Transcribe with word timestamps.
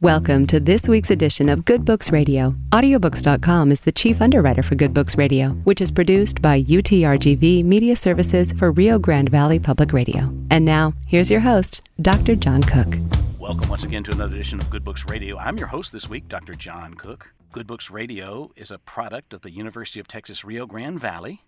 Welcome 0.00 0.46
to 0.46 0.60
this 0.60 0.86
week's 0.86 1.10
edition 1.10 1.48
of 1.48 1.64
Good 1.64 1.84
Books 1.84 2.12
Radio. 2.12 2.54
Audiobooks.com 2.70 3.72
is 3.72 3.80
the 3.80 3.90
chief 3.90 4.22
underwriter 4.22 4.62
for 4.62 4.76
Good 4.76 4.94
Books 4.94 5.18
Radio, 5.18 5.48
which 5.64 5.80
is 5.80 5.90
produced 5.90 6.40
by 6.40 6.62
UTRGV 6.62 7.64
Media 7.64 7.96
Services 7.96 8.52
for 8.52 8.70
Rio 8.70 9.00
Grande 9.00 9.28
Valley 9.28 9.58
Public 9.58 9.92
Radio. 9.92 10.32
And 10.52 10.64
now, 10.64 10.92
here's 11.08 11.32
your 11.32 11.40
host, 11.40 11.82
Dr. 12.00 12.36
John 12.36 12.62
Cook. 12.62 12.96
Welcome 13.40 13.68
once 13.68 13.82
again 13.82 14.04
to 14.04 14.12
another 14.12 14.36
edition 14.36 14.60
of 14.60 14.70
Good 14.70 14.84
Books 14.84 15.04
Radio. 15.08 15.36
I'm 15.36 15.58
your 15.58 15.66
host 15.66 15.92
this 15.92 16.08
week, 16.08 16.28
Dr. 16.28 16.54
John 16.54 16.94
Cook. 16.94 17.34
Good 17.50 17.66
Books 17.66 17.90
Radio 17.90 18.52
is 18.54 18.70
a 18.70 18.78
product 18.78 19.34
of 19.34 19.42
the 19.42 19.50
University 19.50 19.98
of 19.98 20.06
Texas 20.06 20.44
Rio 20.44 20.64
Grande 20.64 21.00
Valley 21.00 21.42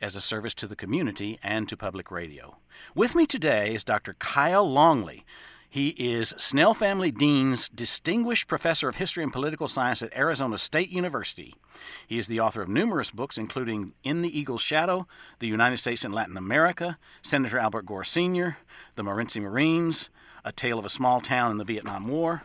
as 0.00 0.16
a 0.16 0.20
service 0.20 0.54
to 0.54 0.66
the 0.66 0.74
community 0.74 1.38
and 1.40 1.68
to 1.68 1.76
public 1.76 2.10
radio. 2.10 2.56
With 2.96 3.14
me 3.14 3.28
today 3.28 3.76
is 3.76 3.84
Dr. 3.84 4.16
Kyle 4.18 4.68
Longley. 4.68 5.24
He 5.72 5.94
is 5.96 6.34
Snell 6.36 6.74
Family 6.74 7.10
Dean's 7.10 7.70
Distinguished 7.70 8.46
Professor 8.46 8.90
of 8.90 8.96
History 8.96 9.22
and 9.22 9.32
Political 9.32 9.68
Science 9.68 10.02
at 10.02 10.14
Arizona 10.14 10.58
State 10.58 10.90
University. 10.90 11.54
He 12.06 12.18
is 12.18 12.26
the 12.26 12.40
author 12.40 12.60
of 12.60 12.68
numerous 12.68 13.10
books, 13.10 13.38
including 13.38 13.94
In 14.04 14.20
the 14.20 14.38
Eagle's 14.38 14.60
Shadow, 14.60 15.06
The 15.38 15.46
United 15.46 15.78
States 15.78 16.04
and 16.04 16.12
Latin 16.12 16.36
America, 16.36 16.98
Senator 17.22 17.58
Albert 17.58 17.86
Gore 17.86 18.04
Sr., 18.04 18.58
The 18.96 19.02
Morenci 19.02 19.40
Marines, 19.40 20.10
A 20.44 20.52
Tale 20.52 20.78
of 20.78 20.84
a 20.84 20.90
Small 20.90 21.22
Town 21.22 21.50
in 21.50 21.56
the 21.56 21.64
Vietnam 21.64 22.06
War. 22.06 22.42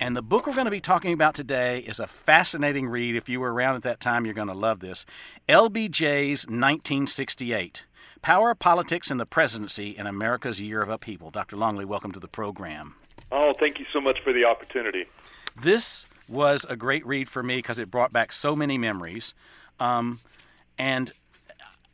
And 0.00 0.16
the 0.16 0.22
book 0.22 0.46
we're 0.46 0.54
going 0.54 0.64
to 0.64 0.70
be 0.70 0.80
talking 0.80 1.12
about 1.12 1.34
today 1.34 1.80
is 1.80 2.00
a 2.00 2.06
fascinating 2.06 2.88
read. 2.88 3.14
If 3.14 3.28
you 3.28 3.40
were 3.40 3.52
around 3.52 3.76
at 3.76 3.82
that 3.82 4.00
time, 4.00 4.24
you're 4.24 4.32
going 4.32 4.48
to 4.48 4.54
love 4.54 4.80
this. 4.80 5.04
LBJ's 5.50 6.46
1968 6.46 7.84
Power, 8.22 8.54
Politics, 8.54 9.10
and 9.10 9.18
the 9.18 9.26
Presidency 9.26 9.90
in 9.90 10.06
America's 10.06 10.60
Year 10.60 10.82
of 10.82 10.90
Upheaval. 10.90 11.30
Dr. 11.30 11.56
Longley, 11.56 11.86
welcome 11.86 12.12
to 12.12 12.20
the 12.20 12.28
program. 12.28 12.94
Oh, 13.32 13.52
thank 13.58 13.78
you 13.78 13.86
so 13.92 14.00
much 14.00 14.18
for 14.22 14.32
the 14.32 14.44
opportunity. 14.44 15.06
This 15.60 16.04
was 16.28 16.66
a 16.68 16.76
great 16.76 17.04
read 17.06 17.28
for 17.28 17.42
me 17.42 17.56
because 17.56 17.78
it 17.78 17.90
brought 17.90 18.12
back 18.12 18.32
so 18.32 18.54
many 18.54 18.76
memories. 18.76 19.34
Um, 19.78 20.20
and 20.78 21.12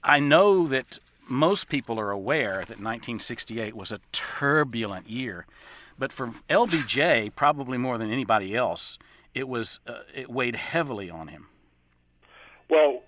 I 0.02 0.18
know 0.18 0.66
that 0.66 0.98
most 1.28 1.68
people 1.68 1.98
are 2.00 2.10
aware 2.10 2.56
that 2.56 2.80
1968 2.80 3.76
was 3.76 3.92
a 3.92 4.00
turbulent 4.10 5.08
year. 5.08 5.46
But 5.98 6.12
for 6.12 6.32
LBJ, 6.50 7.34
probably 7.36 7.78
more 7.78 7.98
than 7.98 8.10
anybody 8.10 8.54
else, 8.54 8.98
it 9.32 9.48
was 9.48 9.80
uh, 9.86 10.00
it 10.14 10.28
weighed 10.28 10.56
heavily 10.56 11.08
on 11.08 11.28
him. 11.28 11.46
Well, 12.68 13.02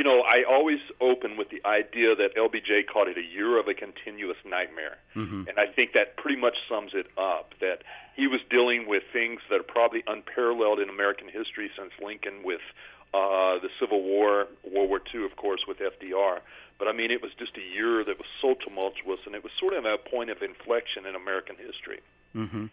you 0.00 0.04
know, 0.04 0.22
I 0.22 0.44
always 0.48 0.78
open 1.02 1.36
with 1.36 1.50
the 1.50 1.60
idea 1.66 2.16
that 2.16 2.34
LBJ 2.34 2.86
called 2.90 3.08
it 3.08 3.18
a 3.18 3.22
year 3.22 3.60
of 3.60 3.68
a 3.68 3.74
continuous 3.74 4.38
nightmare. 4.46 4.96
Mm-hmm. 5.14 5.42
And 5.46 5.58
I 5.58 5.66
think 5.66 5.92
that 5.92 6.16
pretty 6.16 6.40
much 6.40 6.56
sums 6.70 6.92
it 6.94 7.08
up 7.18 7.52
that 7.60 7.82
he 8.16 8.26
was 8.26 8.40
dealing 8.48 8.88
with 8.88 9.02
things 9.12 9.42
that 9.50 9.60
are 9.60 9.62
probably 9.62 10.02
unparalleled 10.06 10.80
in 10.80 10.88
American 10.88 11.28
history 11.28 11.70
since 11.76 11.92
Lincoln 12.02 12.42
with 12.42 12.62
uh, 13.12 13.60
the 13.60 13.68
Civil 13.78 14.02
War, 14.02 14.46
World 14.64 14.88
War 14.88 15.02
II, 15.14 15.26
of 15.26 15.36
course, 15.36 15.66
with 15.68 15.76
FDR. 15.80 16.38
But 16.78 16.88
I 16.88 16.92
mean, 16.92 17.10
it 17.10 17.20
was 17.20 17.32
just 17.38 17.58
a 17.58 17.76
year 17.76 18.02
that 18.02 18.16
was 18.16 18.28
so 18.40 18.54
tumultuous, 18.54 19.20
and 19.26 19.34
it 19.34 19.44
was 19.44 19.52
sort 19.60 19.74
of 19.74 19.84
a 19.84 19.98
point 19.98 20.30
of 20.30 20.40
inflection 20.40 21.04
in 21.04 21.14
American 21.14 21.56
history. 21.56 22.00
Mm-hmm. 22.34 22.66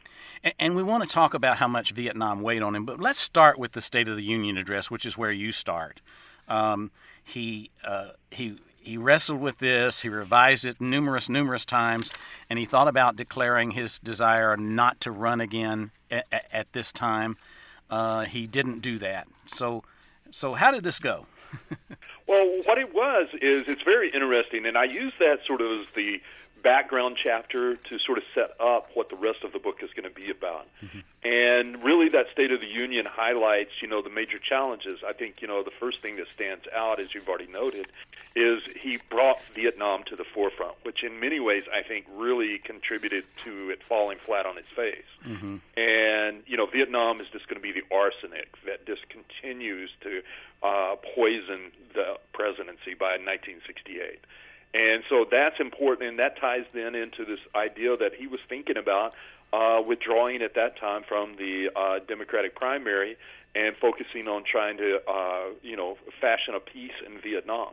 And, 0.59 0.75
we 0.75 0.83
want 0.83 1.03
to 1.03 1.09
talk 1.09 1.33
about 1.33 1.57
how 1.57 1.67
much 1.67 1.91
Vietnam 1.91 2.41
weighed 2.41 2.61
on 2.61 2.75
him, 2.75 2.85
but 2.85 2.99
let's 2.99 3.19
start 3.19 3.57
with 3.57 3.71
the 3.71 3.81
State 3.81 4.07
of 4.07 4.15
the 4.15 4.23
Union 4.23 4.57
address, 4.57 4.91
which 4.91 5.05
is 5.05 5.17
where 5.17 5.31
you 5.31 5.51
start. 5.51 6.01
Um, 6.47 6.91
he 7.23 7.71
uh, 7.83 8.09
he 8.31 8.57
he 8.79 8.97
wrestled 8.97 9.41
with 9.41 9.57
this. 9.57 10.01
He 10.01 10.09
revised 10.09 10.63
it 10.63 10.79
numerous 10.79 11.27
numerous 11.27 11.65
times, 11.65 12.11
and 12.49 12.57
he 12.57 12.65
thought 12.65 12.87
about 12.87 13.15
declaring 13.15 13.71
his 13.71 13.99
desire 13.99 14.55
not 14.55 15.01
to 15.01 15.11
run 15.11 15.41
again 15.41 15.91
at, 16.09 16.25
at 16.51 16.71
this 16.73 16.91
time. 16.91 17.35
Uh, 17.89 18.25
he 18.25 18.47
didn't 18.47 18.79
do 18.79 18.97
that. 18.99 19.27
So 19.47 19.83
so 20.31 20.53
how 20.53 20.71
did 20.71 20.83
this 20.83 20.99
go? 20.99 21.25
well, 22.27 22.45
what 22.65 22.77
it 22.77 22.93
was 22.93 23.27
is 23.41 23.63
it's 23.67 23.83
very 23.83 24.11
interesting, 24.11 24.65
and 24.65 24.77
I 24.77 24.85
use 24.85 25.13
that 25.19 25.39
sort 25.45 25.61
of 25.61 25.81
as 25.81 25.87
the 25.95 26.21
background 26.67 27.15
chapter 27.23 27.77
to 27.77 27.97
sort 28.05 28.17
of 28.17 28.25
set 28.35 28.51
up 28.59 28.89
what 28.93 29.09
the 29.09 29.15
rest 29.15 29.45
of 29.45 29.53
the 29.53 29.59
book 29.59 29.77
is 29.81 29.89
going 29.95 30.03
to 30.03 30.13
be 30.13 30.29
about. 30.29 30.67
Mm-hmm. 30.83 30.99
And 31.23 31.81
really, 31.81 32.09
that 32.09 32.25
State 32.33 32.51
of 32.51 32.59
the 32.59 32.67
Union 32.67 33.05
highlights, 33.09 33.71
you 33.81 33.87
know, 33.87 34.01
the 34.01 34.09
major 34.09 34.37
challenges. 34.37 34.99
I 35.07 35.13
think, 35.13 35.41
you 35.41 35.47
know, 35.47 35.63
the 35.63 35.71
first 35.79 36.01
thing 36.01 36.17
that 36.17 36.27
stands 36.35 36.65
out, 36.75 36.99
as 36.99 37.15
you've 37.15 37.29
already 37.29 37.47
noted, 37.47 37.87
is 38.35 38.59
he 38.79 38.99
brought 39.09 39.39
Vietnam 39.55 40.03
to 40.07 40.17
the 40.17 40.25
forefront, 40.25 40.75
which 40.83 41.03
in 41.03 41.21
many 41.21 41.39
ways 41.39 41.63
I 41.73 41.83
think 41.83 42.05
really 42.13 42.59
contributed 42.59 43.23
to 43.45 43.69
it 43.69 43.79
falling 43.87 44.17
flat 44.17 44.45
on 44.45 44.57
its 44.57 44.69
face. 44.75 45.07
Mm-hmm. 45.25 45.57
And, 45.77 46.43
you 46.47 46.57
know, 46.57 46.65
Vietnam 46.65 47.21
is 47.21 47.27
just 47.31 47.47
going 47.47 47.61
to 47.61 47.63
be 47.63 47.71
the 47.71 47.95
arsenic 47.95 48.49
that 48.65 48.85
just 48.85 49.07
continues 49.07 49.89
to 50.01 50.21
uh, 50.63 50.95
poison 51.15 51.71
the 51.93 52.17
presidency 52.33 52.93
by 52.93 53.15
1968. 53.15 54.19
And 54.77 55.03
so 55.09 55.25
that's 55.29 55.59
important, 55.59 56.09
and 56.09 56.19
that 56.19 56.39
ties 56.39 56.65
then 56.71 56.93
into 56.93 57.25
this 57.25 57.39
idea 57.55 57.97
that 57.97 58.13
he 58.13 58.27
was 58.27 58.39
thinking 58.47 58.77
about 58.77 59.13
uh, 59.51 59.81
withdrawing 59.85 60.41
at 60.43 60.53
that 60.53 60.77
time 60.77 61.03
from 61.07 61.35
the 61.37 61.69
uh, 61.75 61.99
Democratic 62.07 62.55
primary 62.55 63.17
and 63.55 63.75
focusing 63.77 64.27
on 64.27 64.43
trying 64.43 64.77
to, 64.77 65.01
uh, 65.09 65.45
you 65.63 65.75
know, 65.75 65.97
fashion 66.21 66.53
a 66.53 66.59
peace 66.59 66.91
in 67.05 67.19
Vietnam. 67.19 67.69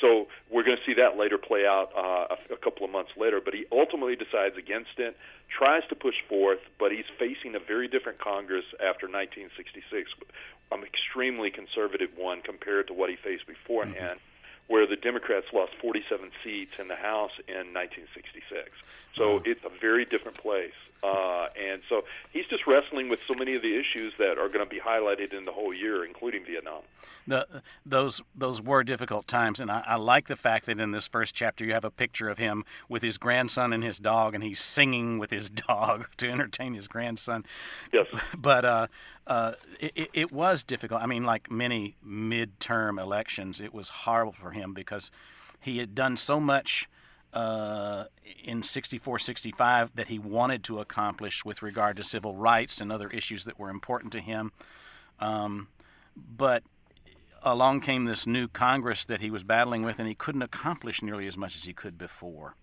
So 0.00 0.28
we're 0.48 0.62
going 0.62 0.78
to 0.78 0.84
see 0.86 0.94
that 0.94 1.18
later 1.18 1.36
play 1.36 1.66
out 1.66 1.90
uh, 1.94 2.36
a, 2.50 2.54
a 2.54 2.56
couple 2.56 2.84
of 2.86 2.90
months 2.90 3.10
later. 3.16 3.42
But 3.44 3.52
he 3.52 3.66
ultimately 3.70 4.16
decides 4.16 4.56
against 4.56 4.96
it, 4.96 5.18
tries 5.50 5.82
to 5.88 5.96
push 5.96 6.14
forth, 6.28 6.60
but 6.78 6.92
he's 6.92 7.04
facing 7.18 7.56
a 7.56 7.58
very 7.58 7.88
different 7.88 8.20
Congress 8.20 8.64
after 8.74 9.06
1966, 9.06 10.12
an 10.72 10.82
extremely 10.82 11.50
conservative 11.50 12.10
one 12.16 12.40
compared 12.40 12.86
to 12.86 12.94
what 12.94 13.10
he 13.10 13.16
faced 13.16 13.46
beforehand. 13.46 14.18
Mm-hmm 14.18 14.37
where 14.68 14.86
the 14.86 14.96
Democrats 14.96 15.46
lost 15.52 15.72
47 15.80 16.30
seats 16.44 16.72
in 16.78 16.88
the 16.88 16.96
House 16.96 17.32
in 17.48 17.72
1966. 17.72 18.70
So 19.18 19.42
it's 19.44 19.64
a 19.64 19.80
very 19.80 20.04
different 20.04 20.38
place. 20.38 20.72
Uh, 21.02 21.46
and 21.56 21.80
so 21.88 22.02
he's 22.32 22.46
just 22.46 22.66
wrestling 22.66 23.08
with 23.08 23.20
so 23.28 23.34
many 23.34 23.54
of 23.54 23.62
the 23.62 23.78
issues 23.78 24.12
that 24.18 24.36
are 24.36 24.48
going 24.48 24.64
to 24.64 24.66
be 24.66 24.80
highlighted 24.80 25.32
in 25.32 25.44
the 25.44 25.52
whole 25.52 25.72
year, 25.72 26.04
including 26.04 26.44
Vietnam. 26.44 26.82
The, 27.26 27.62
those 27.86 28.20
those 28.34 28.60
were 28.60 28.82
difficult 28.82 29.28
times, 29.28 29.60
and 29.60 29.70
I, 29.70 29.84
I, 29.86 29.96
like 29.96 30.26
the 30.26 30.34
fact 30.34 30.66
that 30.66 30.80
in 30.80 30.90
this 30.90 31.06
first 31.06 31.34
chapter 31.34 31.64
you 31.64 31.72
have 31.72 31.84
a 31.84 31.90
picture 31.90 32.28
of 32.28 32.38
him 32.38 32.64
with 32.88 33.02
his 33.02 33.16
grandson 33.16 33.72
and 33.72 33.84
his 33.84 33.98
dog, 33.98 34.34
and 34.34 34.42
he's 34.42 34.60
singing 34.60 35.18
with 35.18 35.30
his 35.30 35.50
dog 35.68 36.08
to 36.16 36.28
entertain 36.28 36.74
his 36.74 36.88
grandson. 36.88 37.44
Yes, 37.92 38.06
but 38.36 38.64
uh, 38.64 38.86
uh, 39.26 39.52
it, 39.78 40.10
it 40.12 40.32
was 40.32 40.64
difficult. 40.64 41.00
I 41.00 41.06
mean, 41.06 41.24
like 41.24 41.48
many 41.48 41.94
midterm 42.04 43.00
elections, 43.00 43.60
it 43.60 43.72
was 43.72 43.88
horrible 43.90 44.32
for 44.32 44.50
him 44.50 44.74
because 44.74 45.12
he 45.60 45.78
had 45.78 45.94
done 45.94 46.16
so 46.16 46.40
much 46.40 46.88
uh, 47.34 48.04
in 48.42 48.62
64 48.62 49.18
65 49.18 49.94
that 49.94 50.08
he 50.08 50.18
wanted 50.18 50.64
to 50.64 50.80
accomplish 50.80 51.44
with 51.44 51.62
regard 51.62 51.96
to 51.96 52.02
civil 52.02 52.34
rights 52.34 52.80
and 52.80 52.90
other 52.90 53.08
issues 53.10 53.44
that 53.44 53.58
were 53.58 53.70
important 53.70 54.12
to 54.12 54.20
him. 54.20 54.52
Um, 55.20 55.68
but 56.16 56.62
along 57.42 57.80
came 57.80 58.04
this 58.04 58.26
new 58.26 58.48
Congress 58.48 59.04
that 59.04 59.20
he 59.20 59.30
was 59.30 59.42
battling 59.42 59.82
with, 59.82 59.98
and 59.98 60.08
he 60.08 60.14
couldn't 60.14 60.42
accomplish 60.42 61.02
nearly 61.02 61.26
as 61.26 61.36
much 61.36 61.56
as 61.56 61.64
he 61.64 61.72
could 61.72 61.98
before. 61.98 62.54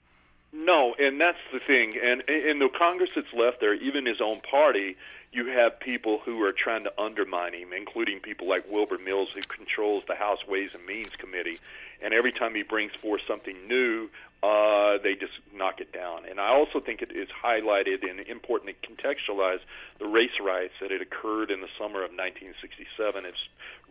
No, 0.52 0.96
and 0.98 1.20
that's 1.20 1.38
the 1.52 1.60
thing. 1.60 1.96
And 2.02 2.22
in 2.30 2.60
the 2.60 2.70
Congress 2.70 3.10
that's 3.14 3.34
left 3.34 3.60
there, 3.60 3.74
even 3.74 4.06
his 4.06 4.22
own 4.22 4.40
party, 4.40 4.96
you 5.34 5.48
have 5.48 5.82
people 5.82 6.22
who 6.24 6.42
are 6.44 6.54
trying 6.54 6.86
to 6.86 6.94
undermine 7.00 7.54
him, 7.54 7.74
including 7.74 8.22
people 8.22 8.48
like 8.48 8.70
Wilbur 8.72 8.98
Mills, 8.98 9.30
who 9.36 9.42
controls 9.42 10.04
the 10.08 10.16
House 10.16 10.48
Ways 10.48 10.74
and 10.74 10.86
Means 10.86 11.12
Committee. 11.18 11.60
And 12.02 12.14
every 12.14 12.32
time 12.32 12.56
he 12.56 12.64
brings 12.64 12.94
forth 12.94 13.22
something 13.28 13.68
new, 13.68 14.10
uh, 14.44 14.98
they 15.02 15.16
just 15.16 15.34
knock 15.54 15.82
it 15.82 15.92
down. 15.92 16.26
And 16.30 16.40
I 16.40 16.50
also 16.50 16.80
think 16.80 17.02
it 17.02 17.12
is 17.12 17.28
highlighted 17.30 18.08
and 18.08 18.20
important 18.28 18.76
to 18.76 18.88
contextualize 18.88 19.60
the 20.00 20.08
race 20.08 20.38
riots 20.44 20.74
that 20.82 20.92
had 20.92 21.02
occurred 21.02 21.52
in 21.52 21.62
the 21.62 21.70
summer 21.80 22.04
of 22.04 22.12
1967. 22.12 23.26
It's 23.26 23.38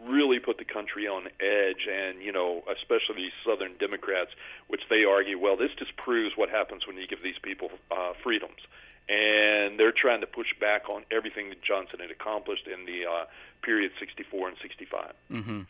really 0.03 0.39
put 0.39 0.59
the 0.59 0.65
country 0.65 1.09
on 1.09 1.27
edge, 1.41 1.89
and 1.91 2.23
you 2.23 2.33
know, 2.33 2.63
especially 2.71 3.17
these 3.17 3.37
Southern 3.45 3.77
Democrats, 3.79 4.31
which 4.69 4.83
they 4.91 5.05
argue, 5.05 5.39
well, 5.39 5.57
this 5.57 5.71
just 5.79 5.97
proves 5.97 6.37
what 6.37 6.51
happens 6.51 6.87
when 6.87 6.97
you 6.97 7.07
give 7.07 7.23
these 7.23 7.39
people 7.43 7.71
uh, 7.91 8.13
freedoms. 8.23 8.61
And 9.09 9.79
they're 9.79 9.93
trying 9.93 10.21
to 10.23 10.27
push 10.27 10.49
back 10.61 10.89
on 10.89 11.05
everything 11.11 11.51
that 11.51 11.63
Johnson 11.63 12.01
had 12.01 12.11
accomplished 12.11 12.67
in 12.67 12.87
the 12.87 13.05
uh, 13.05 13.25
period 13.63 13.93
64 13.99 14.49
and 14.49 14.57
65. 14.63 15.13
Mm-hmm. 15.31 15.61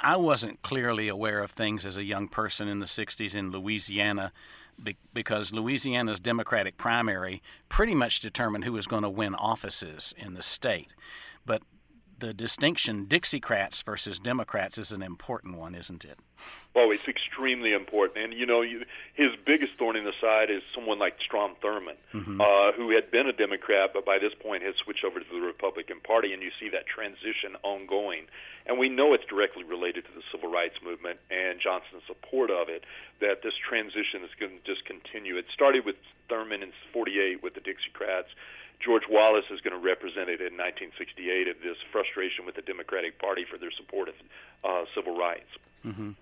I 0.00 0.16
wasn't 0.16 0.62
clearly 0.62 1.08
aware 1.08 1.42
of 1.42 1.50
things 1.50 1.86
as 1.86 1.96
a 1.96 2.04
young 2.04 2.28
person 2.28 2.68
in 2.68 2.80
the 2.80 2.86
60s 2.86 3.34
in 3.34 3.50
Louisiana 3.50 4.32
because 5.14 5.52
Louisiana's 5.52 6.20
Democratic 6.20 6.76
primary 6.76 7.42
pretty 7.70 7.94
much 7.94 8.20
determined 8.20 8.64
who 8.64 8.74
was 8.74 8.86
going 8.86 9.04
to 9.04 9.08
win 9.08 9.34
offices 9.34 10.14
in 10.18 10.34
the 10.34 10.42
state. 10.42 10.88
But 11.46 11.62
the 12.18 12.32
distinction 12.32 13.06
Dixiecrats 13.06 13.82
versus 13.84 14.18
Democrats 14.18 14.78
is 14.78 14.92
an 14.92 15.02
important 15.02 15.56
one, 15.56 15.74
isn't 15.74 16.04
it? 16.04 16.18
Oh, 16.74 16.90
it's 16.90 17.08
extremely 17.08 17.72
important. 17.72 18.24
And, 18.24 18.34
you 18.34 18.46
know, 18.46 18.62
you, 18.62 18.84
his 19.14 19.30
biggest 19.44 19.72
thorn 19.78 19.96
in 19.96 20.04
the 20.04 20.12
side 20.20 20.50
is 20.50 20.62
someone 20.74 20.98
like 20.98 21.16
Strom 21.20 21.52
Thurmond, 21.62 21.96
mm-hmm. 22.14 22.40
uh, 22.40 22.72
who 22.72 22.90
had 22.90 23.10
been 23.10 23.26
a 23.26 23.32
Democrat, 23.32 23.90
but 23.92 24.04
by 24.04 24.18
this 24.18 24.32
point 24.34 24.62
has 24.62 24.74
switched 24.76 25.04
over 25.04 25.20
to 25.20 25.26
the 25.30 25.40
Republican 25.40 26.00
Party, 26.00 26.32
and 26.32 26.42
you 26.42 26.50
see 26.58 26.68
that 26.70 26.86
transition 26.86 27.56
ongoing. 27.62 28.26
And 28.66 28.78
we 28.78 28.88
know 28.88 29.14
it's 29.14 29.24
directly 29.24 29.64
related 29.64 30.04
to 30.06 30.12
the 30.14 30.22
civil 30.32 30.50
rights 30.50 30.76
movement 30.82 31.20
and 31.30 31.60
Johnson's 31.60 32.02
support 32.06 32.50
of 32.50 32.68
it, 32.68 32.84
that 33.20 33.42
this 33.42 33.54
transition 33.56 34.24
is 34.24 34.30
going 34.38 34.52
to 34.52 34.64
just 34.64 34.84
continue. 34.84 35.36
It 35.36 35.46
started 35.52 35.84
with 35.84 35.96
Thurmond 36.28 36.62
in 36.62 36.72
48 36.92 37.42
with 37.42 37.54
the 37.54 37.60
Dixiecrats 37.60 38.32
George 38.84 39.04
Wallace 39.08 39.44
is 39.50 39.60
going 39.60 39.72
to 39.72 39.84
represent 39.84 40.28
it 40.28 40.40
in 40.40 40.56
1968 40.56 41.48
of 41.48 41.56
this 41.62 41.76
frustration 41.90 42.44
with 42.44 42.54
the 42.54 42.62
Democratic 42.62 43.18
Party 43.18 43.44
for 43.48 43.58
their 43.58 43.72
support 43.72 44.08
of 44.08 44.14
uh, 44.64 44.84
civil 44.94 45.16
rights. 45.16 45.50
Mm-hmm. 45.84 46.12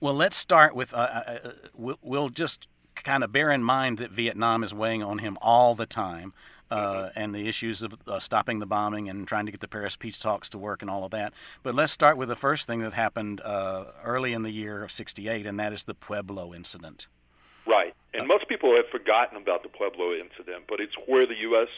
Well, 0.00 0.14
let's 0.14 0.36
start 0.36 0.74
with 0.74 0.92
uh, 0.92 0.96
uh, 0.96 1.38
uh 1.44 1.94
we'll, 2.02 2.28
just 2.28 2.66
kind 2.94 3.24
of 3.24 3.32
bear 3.32 3.50
in 3.50 3.62
mind 3.62 3.98
that 3.98 4.10
Vietnam 4.10 4.62
is 4.62 4.72
weighing 4.72 5.02
on 5.02 5.18
him 5.18 5.38
all 5.40 5.74
the 5.74 5.86
time. 5.86 6.32
Uh, 6.70 6.94
mm-hmm. 6.94 7.20
and 7.20 7.34
the 7.34 7.46
issues 7.46 7.82
of 7.82 7.94
uh, 8.08 8.18
stopping 8.18 8.58
the 8.58 8.66
bombing 8.66 9.08
and 9.08 9.28
trying 9.28 9.44
to 9.44 9.52
get 9.52 9.60
the 9.60 9.68
Paris 9.68 9.96
peace 9.96 10.16
talks 10.16 10.48
to 10.48 10.58
work 10.58 10.80
and 10.80 10.90
all 10.90 11.04
of 11.04 11.10
that. 11.10 11.34
But 11.62 11.74
let's 11.74 11.92
start 11.92 12.16
with 12.16 12.30
the 12.30 12.34
first 12.34 12.66
thing 12.66 12.80
that 12.80 12.94
happened 12.94 13.42
early 14.02 14.32
in 14.32 14.42
the 14.42 14.50
year 14.50 14.82
of 14.82 14.90
68, 14.90 15.46
and 15.46 15.60
that 15.60 15.74
is 15.74 15.84
the 15.84 15.94
Pueblo 15.94 16.54
incident. 16.54 17.06
And 18.24 18.30
most 18.30 18.48
people 18.48 18.74
have 18.74 18.88
forgotten 18.88 19.36
about 19.36 19.64
the 19.64 19.68
Pueblo 19.68 20.14
incident, 20.14 20.64
but 20.66 20.80
it's 20.80 20.94
where 21.06 21.26
the 21.26 21.36
U.S. 21.40 21.68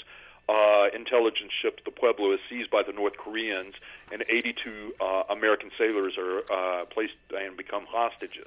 Uh, 0.48 0.87
intelligence 0.94 1.50
ship, 1.60 1.81
the 1.84 1.90
Pueblo, 1.90 2.32
is 2.34 2.38
seized 2.48 2.70
by 2.70 2.84
the 2.84 2.93
North 2.93 3.16
Koreans, 3.16 3.75
and 4.12 4.22
82 4.28 4.94
uh, 5.00 5.25
American 5.28 5.72
sailors 5.76 6.16
are 6.16 6.44
uh, 6.48 6.84
placed 6.84 7.14
and 7.37 7.56
become 7.56 7.84
hostages. 7.90 8.46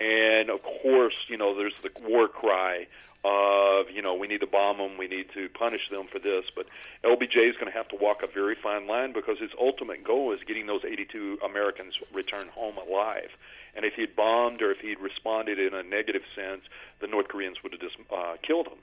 And 0.00 0.50
of 0.50 0.60
course, 0.62 1.14
you 1.28 1.38
know, 1.38 1.56
there's 1.56 1.72
the 1.82 1.90
war 2.06 2.28
cry 2.28 2.86
of, 3.24 3.90
you 3.90 4.02
know, 4.02 4.14
we 4.14 4.26
need 4.26 4.40
to 4.40 4.46
bomb 4.46 4.76
them, 4.76 4.98
we 4.98 5.08
need 5.08 5.30
to 5.32 5.48
punish 5.48 5.88
them 5.90 6.08
for 6.12 6.18
this. 6.18 6.44
But 6.54 6.66
LBJ 7.04 7.48
is 7.48 7.54
going 7.54 7.72
to 7.72 7.78
have 7.78 7.88
to 7.88 7.96
walk 7.96 8.22
a 8.22 8.26
very 8.26 8.54
fine 8.54 8.86
line 8.86 9.14
because 9.14 9.38
his 9.38 9.52
ultimate 9.58 10.04
goal 10.04 10.34
is 10.34 10.40
getting 10.46 10.66
those 10.66 10.84
82 10.84 11.38
Americans 11.42 11.94
returned 12.12 12.50
home 12.50 12.76
alive. 12.76 13.30
And 13.74 13.84
if 13.84 13.94
he'd 13.94 14.16
bombed 14.16 14.62
or 14.62 14.70
if 14.70 14.78
he'd 14.78 15.00
responded 15.00 15.58
in 15.58 15.74
a 15.74 15.82
negative 15.82 16.22
sense, 16.34 16.62
the 17.00 17.06
North 17.06 17.28
Koreans 17.28 17.62
would 17.62 17.72
have 17.72 17.80
just 17.80 17.96
uh, 18.12 18.36
killed 18.46 18.66
him. 18.66 18.78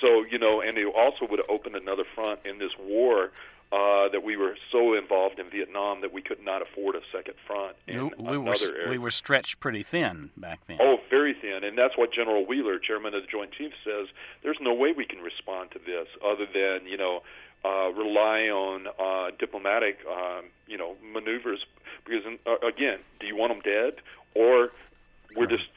So, 0.00 0.24
you 0.24 0.38
know, 0.38 0.60
and 0.60 0.76
it 0.76 0.86
also 0.86 1.26
would 1.28 1.38
have 1.38 1.50
opened 1.50 1.76
another 1.76 2.04
front 2.14 2.40
in 2.44 2.58
this 2.58 2.72
war 2.78 3.30
uh, 3.72 4.08
that 4.10 4.22
we 4.22 4.36
were 4.36 4.54
so 4.70 4.94
involved 4.94 5.38
in 5.38 5.48
Vietnam 5.48 6.02
that 6.02 6.12
we 6.12 6.20
could 6.20 6.44
not 6.44 6.60
afford 6.60 6.94
a 6.94 7.00
second 7.10 7.34
front 7.46 7.74
in 7.86 8.10
we, 8.18 8.32
we 8.32 8.38
were, 8.38 8.54
area. 8.62 8.90
We 8.90 8.98
were 8.98 9.10
stretched 9.10 9.60
pretty 9.60 9.82
thin 9.82 10.28
back 10.36 10.60
then. 10.66 10.76
Oh, 10.78 10.98
very 11.08 11.32
thin, 11.32 11.64
and 11.64 11.78
that's 11.78 11.96
what 11.96 12.12
General 12.12 12.44
Wheeler, 12.44 12.78
chairman 12.78 13.14
of 13.14 13.22
the 13.22 13.28
Joint 13.28 13.52
Chiefs, 13.52 13.76
says. 13.82 14.08
There's 14.42 14.58
no 14.60 14.74
way 14.74 14.92
we 14.92 15.06
can 15.06 15.20
respond 15.20 15.70
to 15.70 15.78
this 15.78 16.06
other 16.22 16.44
than 16.52 16.86
you 16.86 16.98
know 16.98 17.22
uh, 17.64 17.92
rely 17.92 18.48
on 18.48 18.86
uh, 18.98 19.30
diplomatic, 19.38 19.98
um, 20.10 20.46
you 20.66 20.76
know, 20.76 20.96
maneuvers. 21.12 21.64
Because 22.04 22.24
uh, 22.46 22.66
again, 22.66 22.98
do 23.20 23.26
you 23.26 23.36
want 23.36 23.52
them 23.52 23.62
dead, 23.62 23.94
or 24.34 24.70
we're 25.36 25.46
just 25.46 25.68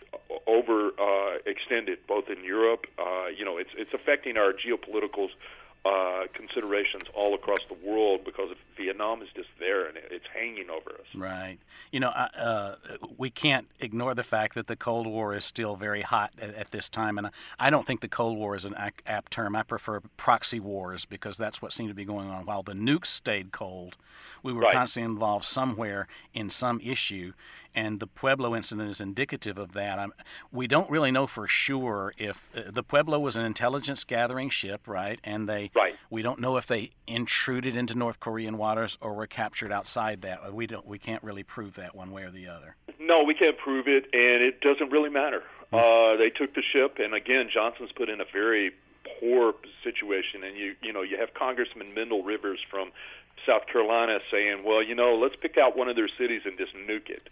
over 0.47 0.91
uh, 0.99 1.37
extended, 1.45 1.99
both 2.07 2.29
in 2.29 2.43
Europe. 2.43 2.87
Uh, 2.99 3.27
you 3.27 3.45
know, 3.45 3.57
it's 3.57 3.69
it's 3.77 3.93
affecting 3.93 4.37
our 4.37 4.53
geopolitical 4.53 5.29
uh, 5.85 6.23
considerations 6.33 7.03
all 7.13 7.35
across 7.35 7.59
the 7.69 7.87
world 7.87 8.21
because 8.25 8.49
Vietnam 8.75 9.21
is 9.21 9.29
just 9.35 9.49
there 9.59 9.85
and 9.85 9.95
it's 10.09 10.25
hanging 10.33 10.69
over 10.69 10.89
us. 10.89 11.05
Right. 11.13 11.59
You 11.91 11.99
know, 11.99 12.09
uh, 12.09 12.75
we 13.17 13.29
can't 13.29 13.67
ignore 13.79 14.15
the 14.15 14.23
fact 14.23 14.55
that 14.55 14.65
the 14.65 14.75
Cold 14.75 15.05
War 15.05 15.35
is 15.35 15.45
still 15.45 15.75
very 15.75 16.01
hot 16.01 16.31
at, 16.41 16.55
at 16.55 16.71
this 16.71 16.89
time, 16.89 17.19
and 17.19 17.29
I 17.59 17.69
don't 17.69 17.85
think 17.85 18.01
the 18.01 18.07
Cold 18.07 18.35
War 18.37 18.55
is 18.55 18.65
an 18.65 18.73
apt 19.05 19.31
term. 19.31 19.55
I 19.55 19.61
prefer 19.61 20.01
proxy 20.17 20.59
wars 20.59 21.05
because 21.05 21.37
that's 21.37 21.61
what 21.61 21.71
seemed 21.71 21.89
to 21.89 21.95
be 21.95 22.05
going 22.05 22.29
on. 22.29 22.45
While 22.45 22.63
the 22.63 22.73
nukes 22.73 23.07
stayed 23.07 23.51
cold, 23.51 23.95
we 24.41 24.53
were 24.53 24.61
right. 24.61 24.73
constantly 24.73 25.11
involved 25.11 25.45
somewhere 25.45 26.07
in 26.33 26.49
some 26.49 26.79
issue, 26.81 27.33
and 27.75 27.99
the 27.99 28.07
Pueblo 28.07 28.55
incident 28.55 28.89
is 28.89 29.01
indicative 29.01 29.57
of 29.57 29.73
that. 29.73 29.99
I'm, 29.99 30.13
we 30.51 30.65
don't 30.65 30.89
really 30.89 31.11
know 31.11 31.27
for 31.27 31.47
sure 31.47 32.13
if 32.17 32.49
uh, 32.55 32.71
the 32.71 32.81
Pueblo 32.81 33.19
was 33.19 33.35
an 33.35 33.45
intelligence 33.45 34.03
gathering 34.03 34.49
ship, 34.49 34.87
right? 34.87 35.19
And 35.23 35.47
they, 35.47 35.71
right. 35.75 35.95
we 36.09 36.21
don't 36.21 36.39
know 36.39 36.55
if 36.57 36.65
they 36.65 36.91
intruded 37.05 37.75
into 37.75 37.93
North 37.93 38.19
Korean 38.19 38.57
waters 38.57 38.97
or 39.01 39.13
were 39.13 39.27
captured 39.27 39.71
outside 39.71 40.21
that. 40.21 40.53
We 40.53 40.65
don't, 40.65 40.87
we 40.87 40.97
can't 40.97 41.21
really 41.21 41.43
prove 41.43 41.75
that 41.75 41.93
one 41.93 42.11
way 42.11 42.23
or 42.23 42.31
the 42.31 42.47
other. 42.47 42.77
No, 42.99 43.23
we 43.23 43.33
can't 43.33 43.57
prove 43.57 43.87
it, 43.87 44.05
and 44.13 44.41
it 44.41 44.61
doesn't 44.61 44.91
really 44.91 45.09
matter. 45.09 45.43
Mm-hmm. 45.71 45.75
Uh, 45.75 46.17
they 46.17 46.29
took 46.29 46.55
the 46.55 46.63
ship, 46.63 46.97
and 46.99 47.13
again, 47.13 47.49
Johnson's 47.53 47.91
put 47.91 48.09
in 48.09 48.21
a 48.21 48.25
very 48.31 48.71
poor 49.19 49.53
situation, 49.83 50.43
and 50.43 50.57
you, 50.57 50.75
you 50.81 50.93
know, 50.93 51.01
you 51.01 51.17
have 51.17 51.33
Congressman 51.33 51.93
Mendel 51.93 52.23
Rivers 52.23 52.59
from 52.69 52.91
South 53.45 53.67
Carolina 53.67 54.19
saying, 54.31 54.63
"Well, 54.63 54.81
you 54.81 54.95
know, 54.95 55.15
let's 55.15 55.35
pick 55.35 55.57
out 55.57 55.77
one 55.77 55.87
of 55.87 55.95
their 55.95 56.09
cities 56.17 56.41
and 56.45 56.57
just 56.57 56.73
nuke 56.73 57.09
it." 57.09 57.29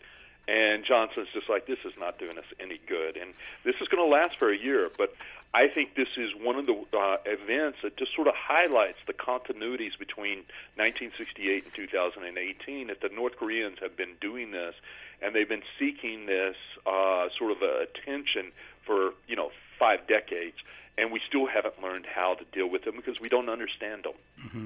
And 0.47 0.83
Johnson's 0.83 1.29
just 1.33 1.49
like, 1.49 1.67
this 1.67 1.79
is 1.85 1.93
not 1.97 2.19
doing 2.19 2.37
us 2.37 2.45
any 2.59 2.79
good. 2.87 3.15
And 3.15 3.33
this 3.63 3.75
is 3.81 3.87
going 3.87 4.03
to 4.03 4.11
last 4.11 4.37
for 4.37 4.51
a 4.51 4.57
year. 4.57 4.89
But 4.97 5.15
I 5.53 5.67
think 5.67 5.95
this 5.95 6.09
is 6.17 6.31
one 6.35 6.57
of 6.57 6.65
the 6.65 6.73
uh, 6.73 7.17
events 7.25 7.79
that 7.83 7.95
just 7.95 8.13
sort 8.15 8.27
of 8.27 8.33
highlights 8.35 8.97
the 9.07 9.13
continuities 9.13 9.97
between 9.97 10.39
1968 10.75 11.63
and 11.65 11.73
2018 11.73 12.87
that 12.87 13.01
the 13.01 13.09
North 13.09 13.37
Koreans 13.37 13.77
have 13.81 13.95
been 13.95 14.15
doing 14.19 14.51
this 14.51 14.75
and 15.21 15.33
they've 15.33 15.47
been 15.47 15.63
seeking 15.79 16.25
this 16.25 16.55
uh, 16.85 17.29
sort 17.37 17.51
of 17.51 17.61
attention 17.61 18.51
for, 18.85 19.13
you 19.27 19.35
know, 19.35 19.51
five 19.79 20.07
decades. 20.07 20.57
And 20.97 21.11
we 21.11 21.19
still 21.27 21.47
haven't 21.47 21.81
learned 21.81 22.05
how 22.13 22.35
to 22.35 22.45
deal 22.51 22.69
with 22.69 22.83
them 22.83 22.95
because 22.95 23.19
we 23.19 23.27
don't 23.27 23.49
understand 23.49 24.03
them. 24.03 24.13
Mm-hmm. 24.45 24.65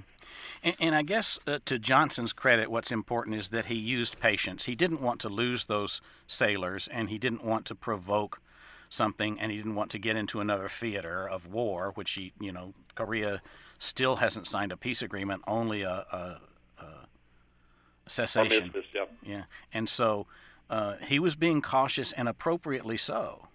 And, 0.64 0.76
and 0.80 0.96
I 0.96 1.02
guess 1.02 1.40
uh, 1.48 1.60
to 1.66 1.80
Johnson's 1.80 2.34
credit, 2.34 2.70
what's 2.70 2.92
important 2.92 3.38
is 3.38 3.50
that 3.52 3.66
he 3.66 3.76
used 3.76 4.20
patience. 4.20 4.66
He 4.66 4.76
didn't 4.76 5.02
want 5.02 5.22
to 5.22 5.30
lose 5.30 5.66
those 5.66 6.02
sailors, 6.28 6.88
and 6.90 7.10
he 7.10 7.18
didn't 7.18 7.44
want 7.44 7.66
to 7.68 7.76
provoke 7.76 8.42
something, 8.90 9.40
and 9.40 9.52
he 9.52 9.58
didn't 9.58 9.76
want 9.76 9.92
to 9.92 10.00
get 10.00 10.16
into 10.16 10.40
another 10.40 10.68
theater 10.68 11.28
of 11.28 11.48
war, 11.48 11.92
which 11.96 12.12
he, 12.14 12.34
you 12.40 12.52
know, 12.52 12.74
Korea 12.96 13.42
still 13.80 14.18
hasn't 14.18 14.48
signed 14.48 14.72
a 14.72 14.78
peace 14.78 15.02
agreement, 15.02 15.44
only 15.48 15.84
a, 15.84 16.06
a, 16.12 16.42
a 16.80 18.10
cessation. 18.10 18.74
yeah. 18.94 19.06
yeah, 19.24 19.44
and 19.74 19.88
so 19.88 20.26
uh, 20.70 20.96
he 21.06 21.20
was 21.20 21.36
being 21.36 21.62
cautious 21.62 22.12
and 22.14 22.28
appropriately 22.28 22.98
so. 22.98 23.48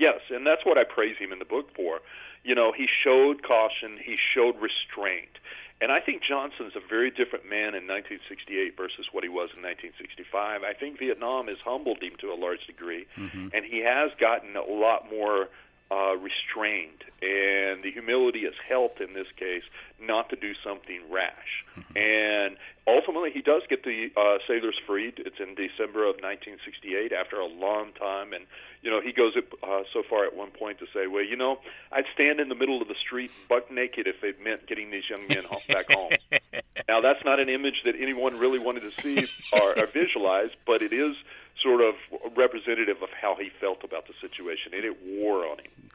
Yes, 0.00 0.20
and 0.30 0.46
that's 0.46 0.64
what 0.64 0.78
I 0.78 0.84
praise 0.84 1.18
him 1.18 1.30
in 1.30 1.38
the 1.38 1.44
book 1.44 1.76
for. 1.76 2.00
You 2.42 2.54
know, 2.54 2.72
he 2.72 2.88
showed 2.88 3.42
caution, 3.42 3.98
he 4.02 4.16
showed 4.16 4.56
restraint. 4.56 5.36
And 5.82 5.92
I 5.92 6.00
think 6.00 6.22
Johnson's 6.22 6.72
a 6.74 6.80
very 6.80 7.10
different 7.10 7.44
man 7.44 7.76
in 7.76 7.84
1968 7.84 8.76
versus 8.76 9.06
what 9.12 9.24
he 9.24 9.28
was 9.28 9.50
in 9.52 9.60
1965. 9.60 10.62
I 10.62 10.72
think 10.72 10.98
Vietnam 10.98 11.48
has 11.48 11.58
humbled 11.62 12.02
him 12.02 12.12
to 12.20 12.32
a 12.32 12.36
large 12.36 12.66
degree, 12.66 13.06
mm-hmm. 13.16 13.48
and 13.52 13.64
he 13.64 13.84
has 13.84 14.10
gotten 14.18 14.56
a 14.56 14.64
lot 14.64 15.10
more 15.10 15.48
uh, 15.90 16.16
restrained. 16.16 17.04
And 17.22 17.82
the 17.82 17.90
humility 17.92 18.44
has 18.44 18.54
helped 18.68 19.00
in 19.00 19.12
this 19.12 19.26
case 19.36 19.64
not 20.00 20.30
to 20.30 20.36
do 20.36 20.52
something 20.64 21.00
rash. 21.10 21.64
Mm-hmm. 21.76 21.98
And 21.98 22.56
ultimately, 22.86 23.30
he 23.30 23.42
does 23.42 23.62
get 23.68 23.84
the 23.84 24.10
uh, 24.16 24.38
sailors 24.48 24.78
freed. 24.86 25.14
It's 25.18 25.38
in 25.38 25.54
December 25.54 26.04
of 26.08 26.16
1968 26.22 27.12
after 27.12 27.36
a 27.36 27.46
long 27.46 27.92
time, 27.92 28.32
and 28.32 28.46
you 28.82 28.90
know, 28.90 29.00
he 29.00 29.12
goes 29.12 29.34
uh, 29.36 29.82
so 29.92 30.02
far 30.08 30.24
at 30.24 30.34
one 30.34 30.50
point 30.50 30.78
to 30.78 30.86
say, 30.94 31.06
well, 31.06 31.24
you 31.24 31.36
know, 31.36 31.58
I'd 31.92 32.06
stand 32.14 32.40
in 32.40 32.48
the 32.48 32.54
middle 32.54 32.80
of 32.80 32.88
the 32.88 32.94
street 32.94 33.30
buck 33.48 33.70
naked 33.70 34.06
if 34.06 34.24
it 34.24 34.42
meant 34.42 34.66
getting 34.66 34.90
these 34.90 35.04
young 35.08 35.28
men 35.28 35.44
back 35.68 35.92
home. 35.92 36.12
now, 36.88 37.00
that's 37.00 37.22
not 37.24 37.40
an 37.40 37.50
image 37.50 37.82
that 37.84 37.94
anyone 38.00 38.38
really 38.38 38.58
wanted 38.58 38.82
to 38.82 38.90
see 39.02 39.28
or, 39.52 39.78
or 39.78 39.86
visualize, 39.86 40.50
but 40.66 40.82
it 40.82 40.94
is 40.94 41.14
sort 41.62 41.80
of 41.80 41.94
representative 42.36 43.02
of 43.02 43.08
how 43.20 43.36
he 43.38 43.50
felt 43.60 43.84
about 43.84 44.06
the 44.06 44.14
situation, 44.20 44.72
and 44.74 44.84
it 44.84 44.96
wore 45.04 45.46
on 45.46 45.58
him. 45.58 45.90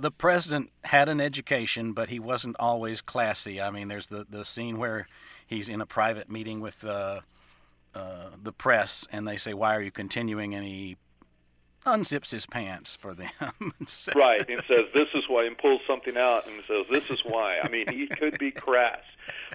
The 0.00 0.10
president 0.10 0.70
had 0.84 1.08
an 1.08 1.20
education, 1.20 1.92
but 1.92 2.08
he 2.08 2.18
wasn't 2.18 2.56
always 2.58 3.00
classy. 3.00 3.60
I 3.60 3.70
mean, 3.70 3.88
there's 3.88 4.08
the, 4.08 4.26
the 4.28 4.44
scene 4.44 4.78
where 4.78 5.06
he's 5.46 5.68
in 5.68 5.80
a 5.80 5.86
private 5.86 6.30
meeting 6.30 6.60
with 6.60 6.84
uh, 6.84 7.20
uh, 7.94 8.30
the 8.42 8.52
press, 8.52 9.06
and 9.12 9.26
they 9.26 9.36
say, 9.36 9.54
Why 9.54 9.76
are 9.76 9.82
you 9.82 9.90
continuing? 9.90 10.54
And 10.54 10.64
he 10.64 10.96
unzips 11.86 12.30
his 12.30 12.46
pants 12.46 12.96
for 12.96 13.14
them. 13.14 13.30
right, 14.14 14.48
and 14.48 14.62
says 14.68 14.86
this 14.94 15.08
is 15.14 15.24
why, 15.28 15.44
and 15.44 15.56
pulls 15.56 15.80
something 15.86 16.16
out 16.16 16.46
and 16.46 16.62
says 16.66 16.86
this 16.90 17.10
is 17.10 17.24
why. 17.24 17.58
I 17.62 17.68
mean, 17.68 17.88
he 17.88 18.06
could 18.06 18.38
be 18.38 18.50
crass, 18.50 19.02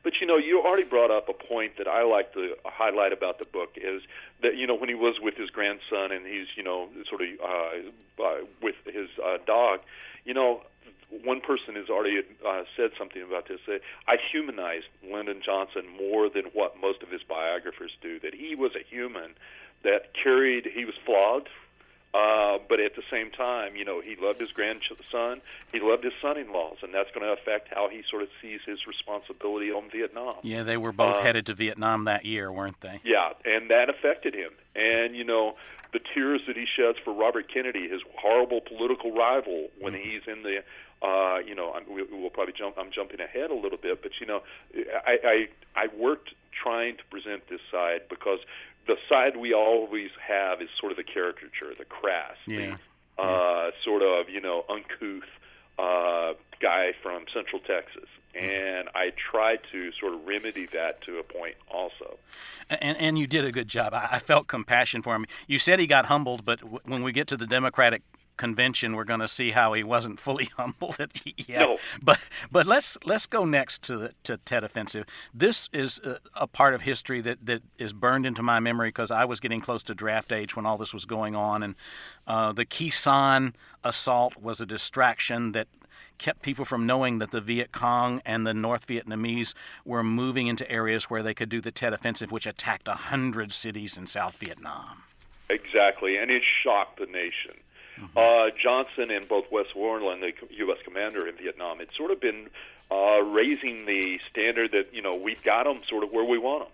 but 0.04 0.14
you 0.20 0.28
know, 0.28 0.38
you 0.38 0.62
already 0.62 0.84
brought 0.84 1.12
up 1.12 1.30
a 1.30 1.34
point 1.34 1.78
that 1.78 1.88
I 1.88 2.04
like 2.04 2.34
to 2.34 2.56
highlight 2.66 3.14
about 3.14 3.40
the 3.40 3.46
book 3.46 3.72
is 3.76 4.02
that 4.42 4.56
you 4.56 4.68
know 4.68 4.76
when 4.76 4.90
he 4.90 4.96
was 4.96 5.16
with 5.22 5.36
his 5.36 5.50
grandson 5.50 6.12
and 6.12 6.26
he's 6.26 6.48
you 6.56 6.64
know 6.64 6.90
sort 7.10 7.22
of 7.22 7.28
uh, 7.44 8.24
uh, 8.24 8.38
with 8.62 8.76
his 8.86 9.10
uh, 9.24 9.38
dog, 9.46 9.80
you 10.24 10.34
know, 10.34 10.62
one 11.24 11.42
person 11.42 11.76
has 11.76 11.90
already 11.90 12.22
uh, 12.46 12.64
said 12.76 12.92
something 12.98 13.22
about 13.22 13.48
this. 13.48 13.60
That 13.68 13.82
I 14.08 14.18
humanized 14.32 14.88
Lyndon 15.12 15.42
Johnson 15.46 15.84
more 15.98 16.30
than 16.30 16.46
what 16.54 16.80
most 16.80 17.04
of 17.04 17.10
his 17.10 17.22
biographers 17.24 17.92
do. 18.02 18.20
That 18.20 18.34
he 18.34 18.56
was 18.56 18.72
a 18.76 18.84
human 18.84 19.32
that 19.84 20.14
carried. 20.14 20.68
He 20.74 20.86
was 20.86 20.96
flawed 21.06 21.48
uh, 22.16 22.60
but 22.70 22.80
at 22.80 22.96
the 22.96 23.04
same 23.12 23.30
time, 23.30 23.76
you 23.76 23.84
know, 23.84 24.00
he 24.00 24.16
loved 24.16 24.40
his 24.40 24.52
grandson, 24.52 25.42
he 25.74 25.82
loved 25.82 26.06
his 26.06 26.14
son-in-laws, 26.22 26.78
and 26.82 26.94
that's 26.94 27.12
going 27.12 27.26
to 27.26 27.34
affect 27.34 27.74
how 27.74 27.90
he 27.90 28.04
sort 28.10 28.24
of 28.24 28.30
sees 28.42 28.62
his 28.66 28.88
responsibility 28.88 29.70
on 29.70 29.90
Vietnam. 29.92 30.36
Yeah, 30.42 30.64
they 30.64 30.78
were 30.78 30.94
both 30.94 31.18
uh, 31.18 31.22
headed 31.24 31.46
to 31.48 31.54
Vietnam 31.54 32.06
that 32.06 32.24
year, 32.24 32.50
weren't 32.50 32.80
they? 32.80 33.02
Yeah, 33.04 33.34
and 33.44 33.70
that 33.70 33.90
affected 33.90 34.34
him. 34.34 34.52
And 34.76 35.14
you 35.14 35.26
know, 35.26 35.56
the 35.92 36.00
tears 36.14 36.42
that 36.48 36.56
he 36.56 36.66
sheds 36.66 36.98
for 37.04 37.14
Robert 37.14 37.52
Kennedy, 37.54 37.90
his 37.90 38.02
horrible 38.18 38.62
political 38.62 39.12
rival, 39.12 39.68
when 39.80 39.94
mm-hmm. 39.94 40.10
he's 40.10 40.22
in 40.26 40.44
the 40.44 40.64
uh, 41.02 41.40
you 41.46 41.54
know, 41.54 41.74
I'm, 41.74 41.84
we, 41.94 42.04
we'll 42.04 42.30
probably 42.30 42.54
jump. 42.58 42.78
I'm 42.80 42.92
jumping 42.92 43.20
ahead 43.20 43.52
a 43.52 43.56
little 43.56 43.78
bit, 43.78 44.02
but 44.02 44.12
you 44.22 44.26
know, 44.26 44.42
I, 45.06 45.18
I 45.24 45.48
I 45.76 45.88
worked 45.98 46.34
trying 46.62 46.98
to 46.98 47.04
present 47.10 47.48
this 47.50 47.62
side 47.72 48.02
because 48.10 48.40
the 48.88 48.96
side 49.10 49.38
we 49.38 49.54
always 49.54 50.12
have 50.26 50.62
is 50.62 50.70
sort 50.80 50.92
of 50.92 50.98
the 50.98 51.04
caricature, 51.04 51.74
the 51.78 51.86
crass, 51.86 52.36
yeah. 52.46 52.78
the 53.18 53.24
uh, 53.24 53.72
sort 53.84 54.02
of 54.02 54.30
you 54.30 54.42
know 54.42 54.66
uncouth 54.70 55.24
uh, 55.80 56.34
guy 56.62 56.94
from 57.02 57.26
Central 57.34 57.60
Texas. 57.62 58.10
And 58.34 58.90
I 58.94 59.14
tried 59.32 59.60
to 59.72 59.92
sort 59.94 60.14
of 60.14 60.28
remedy 60.28 60.66
that 60.74 61.02
to 61.04 61.20
a 61.20 61.24
point 61.24 61.56
also. 61.74 62.18
And, 62.70 62.98
and 62.98 63.18
you 63.18 63.28
did 63.28 63.46
a 63.46 63.52
good 63.52 63.70
job. 63.70 63.94
I, 63.94 64.10
I 64.12 64.20
felt 64.20 64.48
compassion 64.48 65.02
for 65.02 65.16
him. 65.16 65.26
You 65.48 65.58
said 65.58 65.80
he 65.80 65.88
got 65.88 66.08
humbled, 66.08 66.44
but 66.44 66.60
w- 66.60 66.80
when 66.84 67.02
we 67.02 67.14
get 67.14 67.28
to 67.28 67.38
the 67.38 67.48
Democratic 67.48 68.02
convention, 68.38 68.96
we're 68.96 69.04
going 69.04 69.20
to 69.20 69.28
see 69.28 69.52
how 69.52 69.74
he 69.74 69.84
wasn't 69.84 70.20
fully 70.20 70.50
humbled. 70.58 70.98
yeah. 71.48 71.60
No. 71.60 71.78
But 72.02 72.20
but 72.52 72.66
let's 72.66 72.98
let's 73.06 73.26
go 73.26 73.46
next 73.46 73.82
to 73.84 73.98
the 73.98 74.14
to 74.24 74.38
Tet 74.38 74.64
Offensive. 74.64 75.06
This 75.34 75.70
is 75.74 76.00
a, 76.04 76.20
a 76.36 76.48
part 76.48 76.74
of 76.74 76.82
history 76.82 77.22
that, 77.22 77.46
that 77.46 77.62
is 77.78 77.94
burned 77.94 78.26
into 78.26 78.44
my 78.44 78.60
memory 78.60 78.90
because 78.90 79.12
I 79.12 79.26
was 79.26 79.40
getting 79.40 79.62
close 79.62 79.84
to 79.84 79.96
draft 79.96 80.32
age 80.32 80.56
when 80.56 80.66
all 80.66 80.78
this 80.78 80.94
was 80.94 81.06
going 81.06 81.36
on, 81.36 81.64
and 81.64 81.76
uh, 82.28 82.52
the 82.52 82.66
Khe 82.66 82.90
Sanh 82.90 83.54
assault 83.84 84.38
was 84.38 84.62
a 84.62 84.66
distraction 84.66 85.52
that 85.52 85.68
kept 86.18 86.42
people 86.42 86.66
from 86.66 86.86
knowing 86.86 87.20
that 87.20 87.32
the 87.32 87.42
Viet 87.42 87.72
Cong 87.72 88.22
and 88.26 88.48
the 88.48 88.54
North 88.54 88.88
Vietnamese 88.88 89.54
were 89.84 90.04
moving 90.04 90.48
into 90.48 90.70
areas 90.72 91.06
where 91.06 91.22
they 91.22 91.34
could 91.34 91.50
do 91.50 91.62
the 91.62 91.72
Tet 91.72 91.94
Offensive, 91.94 92.32
which 92.32 92.48
attacked 92.48 92.88
a 92.88 92.94
hundred 92.94 93.52
cities 93.52 93.98
in 93.98 94.08
South 94.08 94.38
Vietnam. 94.38 95.04
Exactly, 95.50 96.18
and 96.18 96.32
it 96.32 96.44
shocked 96.64 97.00
the 97.00 97.06
nation. 97.06 97.54
Mm-hmm. 98.00 98.18
Uh, 98.18 98.50
Johnson 98.62 99.12
and 99.12 99.28
both 99.28 99.46
Westmoreland, 99.52 100.22
the 100.22 100.34
U.S. 100.58 100.78
commander 100.84 101.28
in 101.28 101.36
Vietnam, 101.38 101.80
had 101.80 101.90
sort 101.96 102.12
of 102.12 102.20
been 102.20 102.50
uh, 102.92 103.22
raising 103.22 103.86
the 103.86 104.20
standard 104.30 104.72
that 104.72 104.94
you 104.94 105.02
know 105.02 105.16
we've 105.16 105.42
got 105.44 105.64
them 105.64 105.82
sort 105.88 106.04
of 106.04 106.12
where 106.12 106.26
we 106.26 106.38
want 106.38 106.66
them, 106.66 106.72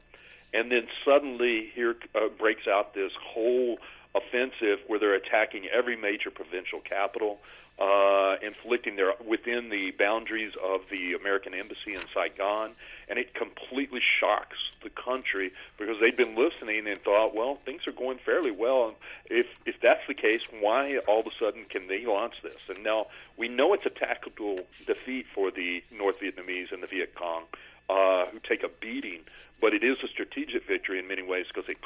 and 0.54 0.72
then 0.72 0.88
suddenly 1.06 1.72
here 1.74 1.96
uh, 2.16 2.28
breaks 2.38 2.68
out 2.68 2.94
this 2.94 3.12
whole 3.22 3.78
offensive 4.16 4.80
where 4.88 5.00
they're 5.00 5.16
attacking 5.16 5.68
every 5.68 5.96
major 5.96 6.32
provincial 6.32 6.80
capital, 6.80 7.40
uh, 7.80 8.36
inflicting 8.44 8.96
their 8.96 9.14
within 9.26 9.70
the 9.70 9.92
boundaries 9.92 10.54
of 10.62 10.82
the 10.92 11.14
American 11.14 11.54
embassy 11.54 11.96
in 11.96 12.02
Saigon, 12.14 12.72
and 13.10 13.18
it 13.18 13.34
completely 13.34 14.02
shocks 14.20 14.58
the 14.84 14.90
country 14.90 15.52
because 15.78 16.00
they'd 16.00 16.18
been 16.18 16.36
listening 16.36 16.88
and 16.88 17.02
thought, 17.02 17.34
well, 17.34 17.58
things 17.66 17.88
are 17.88 17.92
going 17.92 18.20
fairly 18.20 18.52
well. 18.52 18.90
And 18.90 18.96
if 19.30 19.48
if 19.66 19.80
that's 19.82 20.06
the 20.08 20.14
case, 20.14 20.42
why 20.60 20.98
all 21.08 21.22
of 21.22 21.28
a 21.28 21.32
sudden 21.40 21.66
can 21.70 21.88
they 21.88 22.06
launch 22.06 22.36
this? 22.44 22.70
And 22.70 22.84
now 22.84 23.08
we 23.38 23.48
know 23.48 23.74
it's 23.74 23.86
a 23.86 23.90
tactical 23.90 24.60
defeat 24.86 25.26
for 25.34 25.50
the 25.50 25.84
North 25.92 26.20
Vietnamese 26.20 26.72
and 26.72 26.84
the 26.84 26.88
Viet 26.88 27.16
Cong. 27.16 27.44
Uh, 27.90 28.26
who 28.28 28.40
take 28.40 28.64
a 28.64 28.70
beating, 28.80 29.20
but 29.60 29.74
it 29.74 29.84
is 29.84 29.98
a 30.02 30.08
strategic 30.08 30.66
victory 30.66 30.98
in 30.98 31.10
many 31.10 31.22
ways 31.22 31.46
because 31.54 31.70
it, 31.70 31.78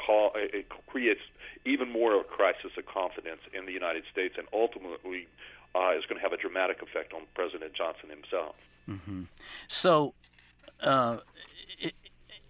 it 0.54 0.70
creates 0.86 1.22
even 1.66 1.92
more 1.92 2.14
of 2.16 2.22
a 2.22 2.24
crisis 2.24 2.72
of 2.78 2.86
confidence 2.86 3.42
in 3.54 3.66
the 3.66 3.72
United 3.72 4.04
States, 4.12 4.36
and 4.38 4.48
ultimately 4.54 5.28
uh, 5.76 5.92
is 5.98 6.06
going 6.06 6.18
to 6.18 6.22
have 6.22 6.34
a 6.34 6.38
dramatic 6.38 6.82
effect 6.82 7.14
on 7.14 7.22
President 7.34 7.74
Johnson 7.74 8.10
himself. 8.10 8.56
Mm-hmm. 8.90 9.24
So, 9.68 10.14
uh, 10.82 11.18
it, 11.80 11.94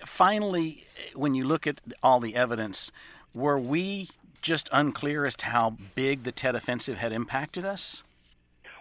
finally, 0.05 0.86
when 1.13 1.34
you 1.34 1.45
look 1.45 1.65
at 1.65 1.79
all 2.03 2.19
the 2.19 2.36
evidence, 2.36 2.91
were 3.34 3.60
we 3.60 4.10
just 4.41 4.69
unclear 4.72 5.25
as 5.25 5.36
to 5.38 5.48
how 5.48 5.77
big 5.95 6.24
the 6.24 6.31
Tet 6.31 6.55
Offensive 6.55 6.98
had 6.98 7.12
impacted 7.12 7.65
us? 7.65 8.03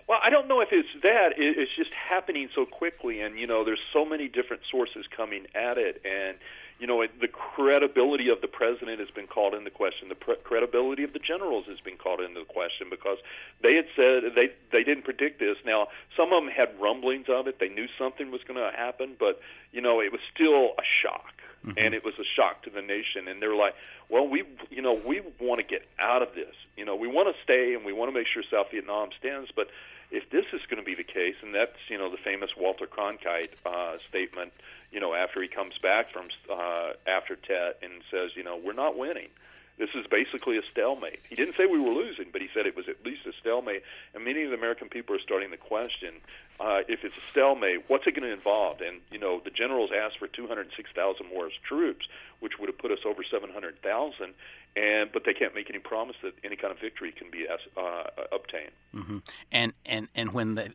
Well, 0.06 0.18
I 0.22 0.28
don't 0.28 0.48
know 0.48 0.60
if 0.60 0.68
it's 0.70 0.88
that. 1.02 1.32
It's 1.38 1.74
just 1.76 1.94
happening 1.94 2.50
so 2.54 2.66
quickly, 2.66 3.20
and 3.20 3.38
you 3.38 3.46
know, 3.46 3.64
there's 3.64 3.80
so 3.92 4.04
many 4.04 4.28
different 4.28 4.62
sources 4.70 5.06
coming 5.14 5.46
at 5.54 5.78
it, 5.78 6.02
and 6.04 6.36
you 6.78 6.86
know, 6.86 7.06
the 7.20 7.28
credibility 7.28 8.28
of 8.28 8.40
the 8.42 8.48
president 8.48 8.98
has 8.98 9.10
been 9.10 9.26
called 9.26 9.54
into 9.54 9.70
question. 9.70 10.08
The 10.08 10.14
pre- 10.16 10.36
credibility 10.44 11.04
of 11.04 11.12
the 11.12 11.20
generals 11.20 11.66
has 11.68 11.80
been 11.80 11.96
called 11.96 12.20
into 12.20 12.44
question 12.44 12.88
because 12.90 13.18
they 13.62 13.76
had 13.76 13.86
said 13.96 14.34
they 14.34 14.50
they 14.72 14.82
didn't 14.82 15.04
predict 15.04 15.38
this. 15.40 15.56
Now, 15.64 15.88
some 16.16 16.32
of 16.32 16.42
them 16.42 16.52
had 16.52 16.78
rumblings 16.78 17.26
of 17.28 17.46
it; 17.46 17.58
they 17.58 17.68
knew 17.70 17.86
something 17.96 18.30
was 18.30 18.42
going 18.46 18.60
to 18.60 18.76
happen, 18.76 19.16
but 19.18 19.40
you 19.72 19.80
know, 19.80 20.00
it 20.00 20.12
was 20.12 20.20
still 20.34 20.74
a 20.76 20.84
shock, 21.02 21.32
mm-hmm. 21.64 21.78
and 21.78 21.94
it 21.94 22.04
was 22.04 22.14
a 22.18 22.24
shock 22.36 22.62
to 22.64 22.70
the 22.70 22.82
nation. 22.82 23.28
And 23.28 23.40
they're 23.40 23.56
like, 23.56 23.74
"Well, 24.08 24.28
we, 24.28 24.44
you 24.70 24.82
know, 24.82 24.94
we 24.94 25.22
want 25.40 25.60
to 25.60 25.66
get 25.66 25.86
out 25.98 26.22
of 26.22 26.34
this. 26.34 26.54
You 26.76 26.84
know, 26.84 26.96
we 26.96 27.08
want 27.08 27.34
to 27.34 27.42
stay, 27.42 27.74
and 27.74 27.84
we 27.84 27.92
want 27.92 28.10
to 28.12 28.18
make 28.18 28.26
sure 28.26 28.42
South 28.50 28.70
Vietnam 28.70 29.10
stands, 29.18 29.50
but." 29.54 29.68
If 30.10 30.30
this 30.30 30.44
is 30.52 30.60
going 30.70 30.78
to 30.78 30.84
be 30.84 30.94
the 30.94 31.02
case, 31.02 31.34
and 31.42 31.52
that's 31.52 31.74
you 31.88 31.98
know 31.98 32.08
the 32.08 32.18
famous 32.18 32.50
Walter 32.56 32.86
Cronkite 32.86 33.48
uh, 33.66 33.96
statement, 34.08 34.52
you 34.92 35.00
know, 35.00 35.12
after 35.12 35.42
he 35.42 35.48
comes 35.48 35.76
back 35.78 36.12
from 36.12 36.28
uh, 36.48 36.92
after 37.04 37.34
Tet 37.34 37.78
and 37.82 37.92
says, 38.12 38.30
you 38.36 38.44
know, 38.44 38.56
we're 38.56 38.74
not 38.74 38.96
winning. 38.96 39.28
This 39.76 39.90
is 39.94 40.06
basically 40.06 40.56
a 40.56 40.62
stalemate. 40.70 41.20
He 41.28 41.34
didn't 41.34 41.56
say 41.56 41.66
we 41.66 41.80
were 41.80 41.92
losing, 41.92 42.26
but 42.32 42.40
he 42.40 42.48
said 42.54 42.64
it 42.64 42.76
was 42.76 42.88
at 42.88 43.04
least 43.04 43.26
a 43.26 43.32
stalemate. 43.40 43.82
And 44.14 44.24
many 44.24 44.44
of 44.44 44.50
the 44.50 44.56
American 44.56 44.88
people 44.88 45.16
are 45.16 45.20
starting 45.20 45.50
to 45.50 45.56
question 45.56 46.14
uh, 46.60 46.82
if 46.86 47.02
it's 47.02 47.16
a 47.16 47.30
stalemate, 47.32 47.84
what's 47.88 48.06
it 48.06 48.12
going 48.12 48.22
to 48.22 48.32
involve? 48.32 48.80
And 48.80 49.00
you 49.10 49.18
know, 49.18 49.40
the 49.42 49.50
generals 49.50 49.90
asked 49.92 50.18
for 50.18 50.28
206,000 50.28 51.26
more 51.26 51.48
troops, 51.66 52.06
which 52.38 52.52
would 52.60 52.68
have 52.68 52.78
put 52.78 52.92
us 52.92 53.00
over 53.04 53.22
700,000. 53.28 54.34
And 54.76 55.12
but 55.12 55.24
they 55.24 55.34
can't 55.34 55.54
make 55.54 55.70
any 55.70 55.80
promise 55.80 56.16
that 56.22 56.34
any 56.44 56.56
kind 56.56 56.72
of 56.72 56.80
victory 56.80 57.12
can 57.12 57.30
be 57.30 57.46
uh, 57.48 58.04
obtained. 58.32 58.72
Mm-hmm. 58.94 59.18
And 59.50 59.72
and 59.84 60.08
and 60.14 60.32
when 60.32 60.54
they 60.54 60.70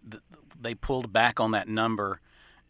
they 0.60 0.76
pulled 0.76 1.14
back 1.14 1.40
on 1.40 1.52
that 1.52 1.68
number 1.68 2.22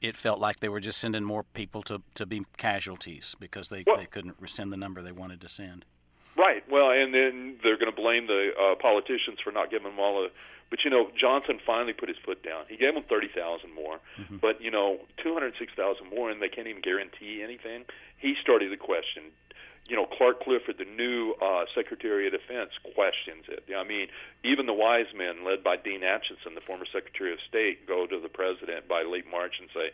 it 0.01 0.15
felt 0.15 0.39
like 0.39 0.59
they 0.59 0.69
were 0.69 0.79
just 0.79 0.97
sending 0.99 1.23
more 1.25 1.43
people 1.43 1.81
to, 1.83 2.01
to 2.13 2.25
be 2.25 2.45
casualties 2.57 3.35
because 3.37 3.67
they, 3.67 3.83
well, 3.85 3.97
they 3.97 4.05
couldn't 4.05 4.37
send 4.49 4.71
the 4.71 4.77
number 4.77 5.01
they 5.01 5.11
wanted 5.11 5.41
to 5.41 5.49
send. 5.49 5.83
Right. 6.39 6.63
Well, 6.71 6.89
and 6.91 7.13
then 7.13 7.57
they're 7.61 7.75
going 7.75 7.91
to 7.91 8.01
blame 8.01 8.27
the 8.27 8.51
uh, 8.55 8.75
politicians 8.75 9.39
for 9.43 9.51
not 9.51 9.69
giving 9.69 9.91
them 9.91 9.99
all 9.99 10.23
a. 10.23 10.29
But 10.69 10.85
you 10.85 10.89
know, 10.89 11.09
Johnson 11.17 11.59
finally 11.65 11.93
put 11.93 12.07
his 12.07 12.17
foot 12.23 12.43
down. 12.43 12.63
He 12.69 12.77
gave 12.77 12.93
them 12.93 13.03
thirty 13.09 13.27
thousand 13.27 13.73
more, 13.73 13.99
mm-hmm. 14.17 14.37
but 14.37 14.61
you 14.61 14.71
know, 14.71 14.99
two 15.21 15.33
hundred 15.33 15.53
six 15.59 15.73
thousand 15.75 16.09
more, 16.09 16.31
and 16.31 16.41
they 16.41 16.47
can't 16.47 16.67
even 16.67 16.81
guarantee 16.81 17.41
anything. 17.43 17.83
He 18.17 18.35
started 18.41 18.71
the 18.71 18.77
question 18.77 19.35
you 19.89 19.95
know, 19.95 20.05
Clark 20.05 20.43
Clifford, 20.43 20.77
the 20.77 20.85
new 20.85 21.33
uh, 21.41 21.65
Secretary 21.73 22.27
of 22.27 22.33
Defense, 22.33 22.69
questions 22.93 23.49
it. 23.49 23.65
I 23.75 23.83
mean, 23.83 24.07
even 24.45 24.67
the 24.67 24.73
wise 24.73 25.09
men, 25.17 25.43
led 25.43 25.63
by 25.63 25.77
Dean 25.77 26.01
Acheson, 26.01 26.53
the 26.53 26.61
former 26.61 26.85
Secretary 26.85 27.33
of 27.33 27.39
State, 27.49 27.87
go 27.87 28.05
to 28.05 28.19
the 28.21 28.29
president 28.29 28.87
by 28.87 29.01
late 29.01 29.25
March 29.29 29.55
and 29.59 29.67
say, 29.73 29.89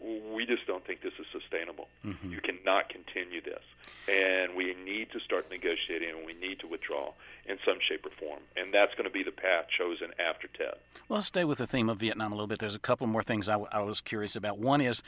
"We 0.00 0.46
just 0.46 0.66
don't 0.66 0.84
think 0.86 1.02
this 1.02 1.12
is 1.18 1.26
sustainable. 1.32 1.88
Mm-hmm. 2.04 2.32
You 2.32 2.40
cannot 2.40 2.88
continue 2.88 3.40
this, 3.40 3.62
and 4.08 4.54
we 4.56 4.74
need 4.84 5.10
to 5.12 5.20
start 5.20 5.50
negotiating, 5.50 6.10
and 6.10 6.26
we 6.26 6.34
need 6.34 6.60
to 6.60 6.66
withdraw 6.66 7.12
in 7.46 7.58
some 7.64 7.78
shape 7.86 8.06
or 8.06 8.10
form." 8.10 8.40
And 8.56 8.72
that's 8.72 8.92
going 8.94 9.04
to 9.04 9.10
be 9.10 9.22
the 9.22 9.32
path 9.32 9.66
chosen 9.76 10.12
after 10.18 10.48
Tet. 10.48 10.78
Well, 11.08 11.18
let's 11.18 11.26
stay 11.26 11.44
with 11.44 11.58
the 11.58 11.66
theme 11.66 11.88
of 11.88 11.98
Vietnam 11.98 12.32
a 12.32 12.34
little 12.34 12.46
bit. 12.46 12.58
There's 12.58 12.74
a 12.74 12.80
couple 12.80 13.06
more 13.06 13.22
things 13.22 13.48
I, 13.48 13.52
w- 13.52 13.68
I 13.72 13.82
was 13.82 14.00
curious 14.00 14.36
about. 14.36 14.58
One 14.58 14.80
is 14.80 15.02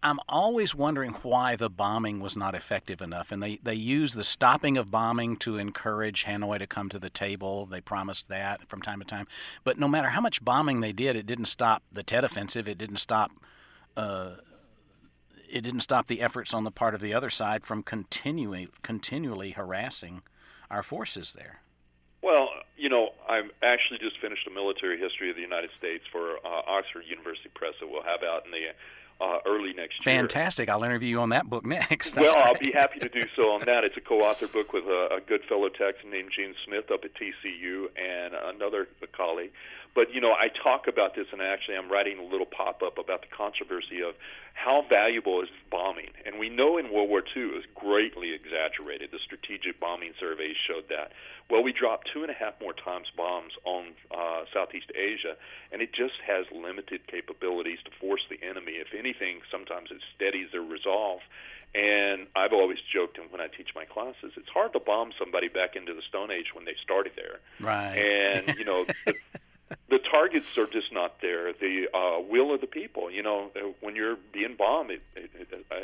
I'm 0.00 0.20
always 0.28 0.76
wondering 0.76 1.10
why 1.22 1.56
the 1.56 1.68
bombing 1.68 2.20
was 2.20 2.36
not 2.36 2.54
effective 2.54 3.02
enough. 3.02 3.32
And 3.32 3.42
they, 3.42 3.58
they 3.62 3.74
use 3.74 4.14
the 4.14 4.22
stopping 4.22 4.76
of 4.76 4.92
bombing 4.92 5.36
to 5.38 5.56
encourage 5.56 6.24
Hanoi 6.24 6.58
to 6.60 6.68
come 6.68 6.88
to 6.90 7.00
the 7.00 7.10
table. 7.10 7.66
They 7.66 7.80
promised 7.80 8.28
that 8.28 8.68
from 8.68 8.80
time 8.80 9.00
to 9.00 9.04
time. 9.04 9.26
But 9.64 9.78
no 9.78 9.88
matter 9.88 10.10
how 10.10 10.20
much 10.20 10.44
bombing 10.44 10.80
they 10.80 10.92
did, 10.92 11.16
it 11.16 11.26
didn't 11.26 11.46
stop 11.46 11.82
the 11.90 12.04
Tet 12.04 12.22
Offensive. 12.22 12.68
It 12.68 12.78
didn't 12.78 12.98
stop. 12.98 13.32
Uh, 13.98 14.36
it 15.50 15.62
didn't 15.62 15.80
stop 15.80 16.06
the 16.06 16.20
efforts 16.20 16.54
on 16.54 16.62
the 16.62 16.70
part 16.70 16.94
of 16.94 17.00
the 17.00 17.12
other 17.12 17.30
side 17.30 17.66
from 17.66 17.82
continuing 17.82 18.68
continually 18.82 19.50
harassing 19.50 20.22
our 20.70 20.84
forces 20.84 21.32
there. 21.32 21.62
Well, 22.22 22.48
you 22.76 22.88
know, 22.88 23.10
I've 23.28 23.50
actually 23.62 23.98
just 23.98 24.20
finished 24.20 24.46
a 24.46 24.50
military 24.50 25.00
history 25.00 25.30
of 25.30 25.36
the 25.36 25.42
United 25.42 25.70
States 25.78 26.04
for 26.12 26.36
uh, 26.44 26.62
Oxford 26.66 27.04
University 27.08 27.48
Press 27.54 27.74
that 27.80 27.88
we'll 27.90 28.02
have 28.02 28.22
out 28.22 28.44
in 28.44 28.52
the 28.52 28.68
uh, 29.20 29.38
early 29.46 29.72
next 29.72 30.06
year. 30.06 30.16
Fantastic! 30.16 30.68
I'll 30.68 30.84
interview 30.84 31.08
you 31.08 31.20
on 31.20 31.30
that 31.30 31.50
book 31.50 31.66
next. 31.66 32.12
That's 32.14 32.32
well, 32.32 32.34
great. 32.34 32.46
I'll 32.46 32.60
be 32.60 32.72
happy 32.72 33.00
to 33.00 33.08
do 33.08 33.24
so 33.34 33.50
on 33.54 33.60
that. 33.66 33.82
It's 33.82 33.96
a 33.96 34.00
co-author 34.00 34.46
book 34.46 34.72
with 34.72 34.84
a, 34.84 35.16
a 35.16 35.20
good 35.20 35.42
fellow 35.48 35.68
Texan 35.68 36.10
named 36.10 36.30
Gene 36.34 36.54
Smith 36.64 36.90
up 36.92 37.04
at 37.04 37.10
TCU 37.14 37.86
and 37.96 38.34
another 38.54 38.86
colleague. 39.16 39.50
But 39.98 40.14
you 40.14 40.20
know, 40.20 40.30
I 40.30 40.46
talk 40.46 40.86
about 40.86 41.16
this, 41.16 41.26
and 41.32 41.42
actually, 41.42 41.74
I'm 41.74 41.90
writing 41.90 42.20
a 42.20 42.22
little 42.22 42.46
pop-up 42.46 42.98
about 42.98 43.22
the 43.22 43.26
controversy 43.34 43.98
of 43.98 44.14
how 44.54 44.86
valuable 44.88 45.42
is 45.42 45.48
bombing. 45.72 46.14
And 46.24 46.38
we 46.38 46.48
know 46.48 46.78
in 46.78 46.94
World 46.94 47.10
War 47.10 47.18
II 47.18 47.50
it 47.50 47.54
was 47.54 47.66
greatly 47.74 48.30
exaggerated. 48.30 49.10
The 49.10 49.18
strategic 49.18 49.80
bombing 49.80 50.14
surveys 50.14 50.54
showed 50.54 50.86
that. 50.88 51.10
Well, 51.50 51.64
we 51.64 51.72
dropped 51.72 52.10
two 52.14 52.22
and 52.22 52.30
a 52.30 52.38
half 52.38 52.54
more 52.60 52.74
times 52.74 53.10
bombs 53.16 53.54
on 53.64 53.98
uh, 54.14 54.46
Southeast 54.54 54.86
Asia, 54.94 55.34
and 55.72 55.82
it 55.82 55.90
just 55.90 56.22
has 56.22 56.46
limited 56.54 57.02
capabilities 57.10 57.82
to 57.84 57.90
force 57.98 58.22
the 58.30 58.38
enemy. 58.38 58.78
If 58.78 58.94
anything, 58.94 59.42
sometimes 59.50 59.90
it 59.90 59.98
steadies 60.14 60.54
their 60.54 60.62
resolve. 60.62 61.26
And 61.74 62.28
I've 62.34 62.52
always 62.52 62.78
joked, 62.94 63.18
and 63.18 63.30
when 63.30 63.40
I 63.40 63.48
teach 63.48 63.74
my 63.74 63.84
classes, 63.84 64.32
it's 64.36 64.48
hard 64.48 64.72
to 64.72 64.80
bomb 64.80 65.10
somebody 65.18 65.48
back 65.48 65.76
into 65.76 65.92
the 65.92 66.02
Stone 66.08 66.30
Age 66.30 66.54
when 66.54 66.64
they 66.64 66.74
started 66.82 67.12
there. 67.14 67.40
Right. 67.60 67.98
And 67.98 68.56
you 68.56 68.64
know, 68.64 68.86
the, 69.04 69.14
targets 70.10 70.56
are 70.58 70.66
just 70.66 70.92
not 70.92 71.20
there. 71.20 71.52
The 71.52 71.88
uh, 71.92 72.20
will 72.20 72.54
of 72.54 72.60
the 72.60 72.66
people. 72.66 73.10
You 73.10 73.22
know, 73.22 73.50
uh, 73.56 73.72
when 73.80 73.96
you're 73.96 74.16
being 74.32 74.54
bombed, 74.56 74.90
it, 74.90 75.02
it, 75.16 75.30
it, 75.34 75.66
uh, 75.70 75.76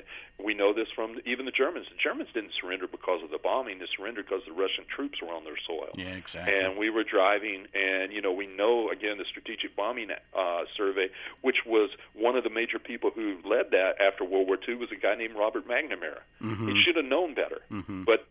we 0.42 0.54
know 0.54 0.72
this 0.72 0.88
from 0.94 1.20
even 1.24 1.44
the 1.44 1.52
Germans. 1.52 1.86
The 1.90 1.96
Germans 2.02 2.28
didn't 2.34 2.52
surrender 2.60 2.86
because 2.86 3.22
of 3.22 3.30
the 3.30 3.38
bombing; 3.38 3.78
they 3.78 3.86
surrendered 3.96 4.26
because 4.26 4.42
the 4.46 4.52
Russian 4.52 4.84
troops 4.88 5.20
were 5.22 5.32
on 5.32 5.44
their 5.44 5.58
soil. 5.66 5.90
Yeah, 5.96 6.14
exactly. 6.14 6.54
And 6.54 6.76
we 6.76 6.90
were 6.90 7.04
driving, 7.04 7.66
and 7.74 8.12
you 8.12 8.20
know, 8.20 8.32
we 8.32 8.46
know 8.46 8.90
again 8.90 9.18
the 9.18 9.24
strategic 9.24 9.76
bombing 9.76 10.10
uh, 10.10 10.64
survey, 10.76 11.08
which 11.42 11.64
was 11.66 11.90
one 12.14 12.36
of 12.36 12.44
the 12.44 12.50
major 12.50 12.78
people 12.78 13.10
who 13.14 13.36
led 13.44 13.70
that 13.70 14.00
after 14.00 14.24
World 14.24 14.48
War 14.48 14.58
II, 14.66 14.76
was 14.76 14.90
a 14.92 14.96
guy 14.96 15.14
named 15.14 15.36
Robert 15.36 15.66
McNamara. 15.68 16.20
Mm-hmm. 16.42 16.68
He 16.68 16.82
should 16.82 16.96
have 16.96 17.04
known 17.04 17.34
better, 17.34 17.60
mm-hmm. 17.70 18.04
but 18.04 18.26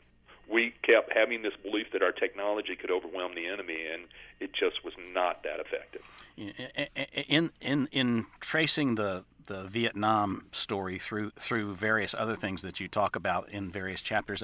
we 0.54 0.74
kept 0.84 1.12
having 1.14 1.42
this 1.42 1.54
belief 1.64 1.88
that 1.92 2.04
our 2.04 2.12
technology 2.12 2.76
could 2.76 2.92
overwhelm 2.92 3.34
the 3.34 3.48
enemy, 3.48 3.80
and 3.92 4.04
it 4.40 4.54
just 4.54 4.86
was 4.86 4.94
not 5.14 5.44
that 5.44 5.60
effective. 5.60 6.02
In 7.28 7.52
in 7.60 7.88
in 7.92 8.28
tracing 8.40 8.96
the 8.96 9.24
the 9.46 9.64
Vietnam 9.64 10.46
story 10.52 11.00
through 11.00 11.32
through 11.32 11.74
various 11.74 12.14
other 12.14 12.36
things 12.36 12.62
that 12.62 12.80
you 12.80 12.88
talk 12.88 13.16
about 13.16 13.50
in 13.50 13.72
various 13.72 14.02
chapters, 14.02 14.44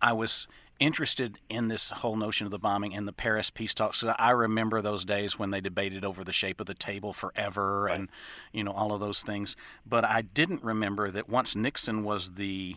I 0.00 0.12
was 0.12 0.46
interested 0.80 1.38
in 1.48 1.68
this 1.68 1.90
whole 1.90 2.16
notion 2.16 2.46
of 2.46 2.50
the 2.50 2.58
bombing 2.58 2.94
and 2.94 3.06
the 3.06 3.12
Paris 3.12 3.48
peace 3.50 3.74
talks. 3.74 4.02
I 4.18 4.30
remember 4.30 4.82
those 4.82 5.04
days 5.04 5.38
when 5.38 5.50
they 5.50 5.60
debated 5.60 6.04
over 6.04 6.24
the 6.24 6.32
shape 6.32 6.60
of 6.60 6.66
the 6.66 6.74
table 6.74 7.12
forever, 7.12 7.82
right. 7.82 8.00
and 8.00 8.08
you 8.52 8.64
know 8.64 8.72
all 8.72 8.92
of 8.92 9.00
those 9.00 9.22
things. 9.22 9.56
But 9.86 10.04
I 10.04 10.22
didn't 10.22 10.64
remember 10.64 11.10
that 11.10 11.28
once 11.28 11.54
Nixon 11.54 12.02
was 12.02 12.32
the 12.32 12.76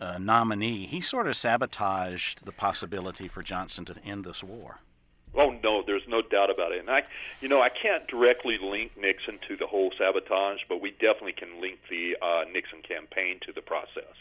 uh, 0.00 0.18
nominee, 0.18 0.86
he 0.86 1.00
sort 1.00 1.26
of 1.26 1.36
sabotaged 1.36 2.44
the 2.44 2.52
possibility 2.52 3.28
for 3.28 3.42
Johnson 3.42 3.84
to 3.86 3.94
end 4.04 4.24
this 4.24 4.42
war. 4.42 4.80
Oh 5.34 5.50
no, 5.62 5.82
there's 5.86 6.06
no 6.06 6.20
doubt 6.20 6.50
about 6.50 6.72
it. 6.72 6.80
And 6.80 6.90
I, 6.90 7.02
you 7.40 7.48
know, 7.48 7.62
I 7.62 7.70
can't 7.70 8.06
directly 8.06 8.58
link 8.60 8.92
Nixon 8.98 9.38
to 9.48 9.56
the 9.56 9.66
whole 9.66 9.90
sabotage, 9.96 10.60
but 10.68 10.82
we 10.82 10.90
definitely 10.90 11.32
can 11.32 11.60
link 11.60 11.78
the 11.88 12.16
uh, 12.20 12.44
Nixon 12.52 12.82
campaign 12.82 13.38
to 13.46 13.52
the 13.52 13.62
process, 13.62 14.12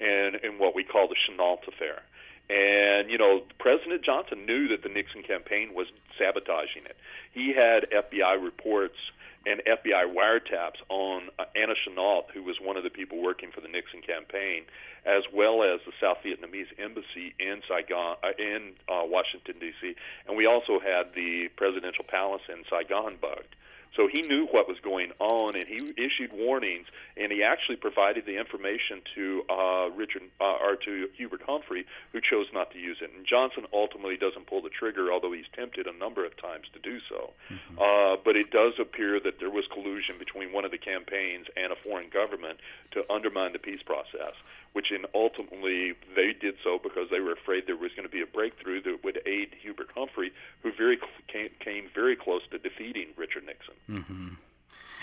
and 0.00 0.36
and 0.36 0.58
what 0.58 0.74
we 0.74 0.82
call 0.82 1.08
the 1.08 1.16
Chennault 1.16 1.68
affair. 1.68 2.02
And 2.48 3.10
you 3.10 3.18
know, 3.18 3.42
President 3.58 4.04
Johnson 4.04 4.46
knew 4.46 4.68
that 4.68 4.82
the 4.82 4.88
Nixon 4.88 5.22
campaign 5.22 5.74
was 5.74 5.88
sabotaging 6.18 6.84
it. 6.86 6.96
He 7.32 7.52
had 7.52 7.86
FBI 7.90 8.42
reports 8.42 8.96
and 9.46 9.60
FBI 9.66 10.14
wiretaps 10.14 10.80
on 10.88 11.28
uh, 11.38 11.44
Anna 11.54 11.74
Chennault, 11.74 12.30
who 12.32 12.42
was 12.42 12.56
one 12.60 12.76
of 12.76 12.84
the 12.84 12.90
people 12.90 13.22
working 13.22 13.50
for 13.52 13.60
the 13.60 13.68
Nixon 13.68 14.00
campaign, 14.00 14.64
as 15.04 15.22
well 15.32 15.62
as 15.62 15.80
the 15.84 15.92
South 16.00 16.18
Vietnamese 16.24 16.72
embassy 16.78 17.34
in 17.38 17.60
Saigon, 17.68 18.16
uh, 18.22 18.32
in 18.38 18.72
uh, 18.88 19.04
Washington 19.04 19.56
D.C., 19.60 19.94
and 20.26 20.36
we 20.36 20.46
also 20.46 20.80
had 20.80 21.14
the 21.14 21.48
presidential 21.56 22.04
palace 22.08 22.42
in 22.48 22.64
Saigon 22.68 23.16
bugged. 23.20 23.54
So 23.96 24.08
he 24.10 24.22
knew 24.22 24.46
what 24.50 24.66
was 24.68 24.78
going 24.82 25.12
on, 25.20 25.54
and 25.54 25.66
he 25.66 25.94
issued 25.96 26.32
warnings, 26.32 26.86
and 27.16 27.30
he 27.30 27.42
actually 27.42 27.76
provided 27.76 28.26
the 28.26 28.38
information 28.38 29.02
to 29.14 29.42
uh, 29.48 29.90
Richard 29.94 30.22
uh, 30.40 30.58
or 30.60 30.76
to 30.84 31.08
Hubert 31.16 31.42
Humphrey, 31.46 31.86
who 32.12 32.20
chose 32.20 32.46
not 32.52 32.72
to 32.72 32.78
use 32.78 32.98
it. 33.00 33.10
And 33.14 33.26
Johnson 33.26 33.66
ultimately 33.72 34.16
doesn't 34.16 34.46
pull 34.46 34.62
the 34.62 34.70
trigger, 34.70 35.12
although 35.12 35.32
he's 35.32 35.46
tempted 35.54 35.86
a 35.86 35.96
number 35.96 36.24
of 36.24 36.36
times 36.40 36.66
to 36.72 36.80
do 36.80 36.98
so. 37.08 37.32
Mm-hmm. 37.50 37.78
Uh, 37.78 38.16
but 38.24 38.36
it 38.36 38.50
does 38.50 38.74
appear 38.80 39.20
that 39.20 39.38
there 39.38 39.50
was 39.50 39.64
collusion 39.72 40.18
between 40.18 40.52
one 40.52 40.64
of 40.64 40.70
the 40.70 40.78
campaigns 40.78 41.46
and 41.56 41.72
a 41.72 41.76
foreign 41.76 42.10
government 42.10 42.58
to 42.92 43.04
undermine 43.12 43.52
the 43.52 43.58
peace 43.58 43.82
process 43.82 44.34
which 44.74 44.90
in 44.90 45.06
ultimately 45.14 45.94
they 46.14 46.34
did 46.34 46.56
so 46.62 46.78
because 46.82 47.08
they 47.10 47.20
were 47.20 47.32
afraid 47.32 47.62
there 47.66 47.76
was 47.76 47.92
going 47.96 48.06
to 48.06 48.12
be 48.12 48.20
a 48.20 48.26
breakthrough 48.26 48.82
that 48.82 49.02
would 49.04 49.22
aid 49.24 49.54
Hubert 49.62 49.88
Humphrey, 49.94 50.32
who 50.62 50.72
very 50.76 50.98
came, 51.28 51.48
came 51.60 51.86
very 51.94 52.16
close 52.16 52.42
to 52.50 52.58
defeating 52.58 53.14
Richard 53.16 53.46
Nixon. 53.46 53.74
Mm-hmm. 53.88 54.28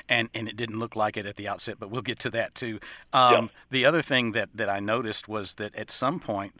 And 0.10 0.30
and 0.34 0.48
it 0.48 0.58
didn't 0.58 0.80
look 0.80 0.96
like 0.96 1.16
it 1.16 1.26
at 1.26 1.36
the 1.36 1.48
outset, 1.48 1.78
but 1.80 1.90
we'll 1.90 2.02
get 2.02 2.20
to 2.20 2.30
that 2.32 2.56
too. 2.56 2.80
Um, 3.14 3.50
The 3.70 3.86
other 3.86 4.02
thing 4.02 4.32
that 4.34 4.50
that 4.56 4.70
I 4.70 4.80
noticed 4.80 5.28
was 5.28 5.56
that 5.56 5.76
at 5.76 5.92
some 5.92 6.20
point, 6.20 6.54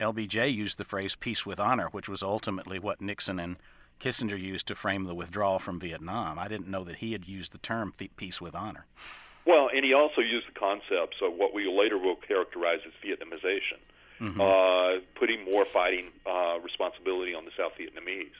LBJ 0.00 0.52
used 0.52 0.78
the 0.78 0.84
phrase 0.84 1.14
"peace 1.14 1.44
with 1.44 1.60
honor," 1.60 1.88
which 1.88 2.08
was 2.08 2.22
ultimately 2.22 2.78
what 2.78 3.00
Nixon 3.00 3.38
and 3.38 3.56
Kissinger 4.00 4.40
used 4.40 4.66
to 4.68 4.74
frame 4.74 5.04
the 5.04 5.14
withdrawal 5.14 5.58
from 5.58 5.78
Vietnam. 5.78 6.38
I 6.38 6.48
didn't 6.48 6.68
know 6.68 6.84
that 6.84 6.96
he 6.96 7.12
had 7.12 7.26
used 7.26 7.52
the 7.52 7.58
term 7.58 7.92
"peace 8.16 8.40
with 8.40 8.54
honor." 8.54 8.86
Well, 9.46 9.70
and 9.72 9.84
he 9.84 9.94
also 9.94 10.20
used 10.20 10.48
the 10.48 10.58
concepts 10.58 11.18
of 11.22 11.34
what 11.34 11.54
we 11.54 11.68
later 11.68 11.98
will 11.98 12.16
characterize 12.16 12.80
as 12.84 12.92
Vietnamization, 13.04 13.78
mm-hmm. 14.20 14.40
uh, 14.40 15.00
putting 15.14 15.44
more 15.44 15.64
fighting 15.64 16.06
uh, 16.26 16.58
responsibility 16.58 17.32
on 17.32 17.44
the 17.44 17.52
South 17.56 17.72
Vietnamese. 17.78 18.34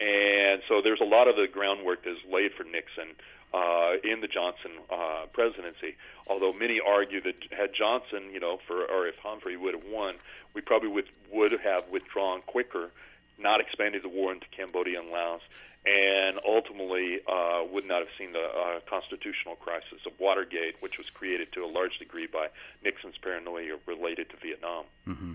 And 0.00 0.62
so 0.68 0.80
there's 0.82 1.00
a 1.00 1.04
lot 1.04 1.28
of 1.28 1.36
the 1.36 1.48
groundwork 1.48 2.04
that's 2.04 2.18
laid 2.30 2.52
for 2.52 2.64
Nixon 2.64 3.16
uh, 3.52 3.94
in 4.04 4.20
the 4.20 4.28
Johnson 4.28 4.72
uh, 4.90 5.26
presidency. 5.32 5.96
Although 6.28 6.52
many 6.52 6.80
argue 6.80 7.20
that 7.22 7.36
had 7.50 7.74
Johnson, 7.74 8.30
you 8.32 8.40
know, 8.40 8.58
for 8.66 8.84
or 8.84 9.06
if 9.06 9.16
Humphrey 9.16 9.56
would 9.56 9.74
have 9.74 9.84
won, 9.84 10.14
we 10.54 10.60
probably 10.60 10.88
would 10.88 11.08
would 11.32 11.52
have 11.52 11.88
withdrawn 11.90 12.42
quicker, 12.42 12.90
not 13.38 13.60
expanded 13.60 14.02
the 14.02 14.08
war 14.08 14.32
into 14.32 14.46
Cambodia 14.56 15.00
and 15.00 15.10
Laos, 15.10 15.40
and 15.86 16.38
ultimately 16.46 17.20
uh, 17.26 17.64
would 17.72 17.86
not 17.86 18.00
have 18.00 18.08
seen 18.18 18.32
the 18.32 18.44
uh, 18.44 18.80
constitutional 18.88 19.56
crisis 19.56 20.00
of 20.06 20.12
Watergate, 20.18 20.76
which 20.80 20.98
was 20.98 21.08
created 21.10 21.50
to 21.52 21.64
a 21.64 21.66
large 21.66 21.98
degree 21.98 22.26
by 22.26 22.48
Nixon's 22.84 23.16
paranoia 23.18 23.78
related 23.86 24.30
to 24.30 24.36
Vietnam. 24.36 24.84
Mm-hmm. 25.06 25.32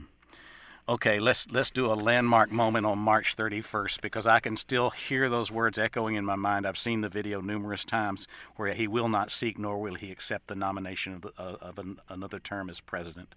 Okay, 0.88 1.18
let's 1.18 1.50
let's 1.50 1.70
do 1.70 1.86
a 1.86 1.96
landmark 1.96 2.52
moment 2.52 2.86
on 2.86 3.00
March 3.00 3.38
31st 3.38 4.02
because 4.02 4.28
I 4.28 4.42
can 4.42 4.58
still 4.58 4.90
hear 4.90 5.30
those 5.30 5.50
words 5.50 5.78
echoing 5.78 6.16
in 6.16 6.26
my 6.26 6.36
mind. 6.36 6.68
I've 6.68 6.78
seen 6.78 7.00
the 7.00 7.08
video 7.08 7.40
numerous 7.40 7.86
times 7.86 8.28
where 8.58 8.74
he 8.74 8.86
will 8.86 9.08
not 9.08 9.32
seek 9.32 9.58
nor 9.58 9.80
will 9.80 9.96
he 9.96 10.12
accept 10.12 10.48
the 10.48 10.56
nomination 10.56 11.14
of, 11.14 11.22
the, 11.22 11.32
uh, 11.38 11.56
of 11.62 11.80
an, 11.80 12.00
another 12.10 12.38
term 12.38 12.70
as 12.70 12.82
president. 12.82 13.34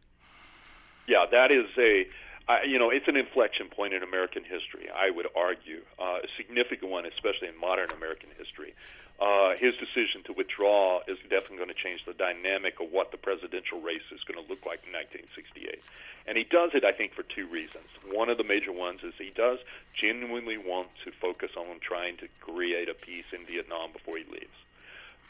Yeah, 1.07 1.25
that 1.31 1.53
is 1.53 1.67
a 1.79 2.09
I, 2.49 2.63
you 2.63 2.79
know, 2.79 2.91
it's 2.91 3.09
an 3.09 3.17
inflection 3.17 3.69
point 3.69 3.93
in 3.93 4.03
American 4.03 4.45
history. 4.45 4.89
I 4.89 5.11
would 5.11 5.27
argue 5.35 5.83
uh, 5.99 6.23
a 6.23 6.29
significant 6.37 6.91
one, 6.91 7.05
especially 7.05 7.49
in 7.49 7.59
modern 7.59 7.91
American 7.91 8.31
history. 8.39 8.75
Uh, 9.19 9.57
his 9.57 9.75
decision 9.77 10.23
to 10.25 10.33
withdraw 10.33 11.01
is 11.09 11.19
definitely 11.29 11.57
going 11.57 11.69
to 11.71 11.75
change 11.75 12.05
the 12.05 12.13
dynamic 12.13 12.79
of 12.81 12.93
what 12.93 13.11
the 13.11 13.17
presidential 13.17 13.81
race 13.81 14.07
is 14.13 14.23
going 14.25 14.39
to 14.39 14.47
look 14.49 14.65
like 14.65 14.85
in 14.87 14.93
1968. 14.93 15.83
And 16.29 16.37
he 16.37 16.45
does 16.45 16.71
it, 16.75 16.85
I 16.85 16.93
think, 16.93 17.15
for 17.15 17.23
two 17.23 17.49
reasons. 17.49 17.87
One 18.13 18.29
of 18.29 18.37
the 18.37 18.45
major 18.45 18.73
ones 18.73 19.01
is 19.03 19.15
he 19.19 19.33
does 19.35 19.59
genuinely 19.95 20.59
want 20.59 20.89
to 21.05 21.11
focus 21.11 21.51
on 21.57 21.81
trying 21.81 22.17
to 22.19 22.29
create 22.41 22.89
a 22.89 22.95
peace 22.95 23.27
in 23.33 23.47
Vietnam 23.47 23.91
before 23.93 24.19
he 24.19 24.25
leaves. 24.25 24.55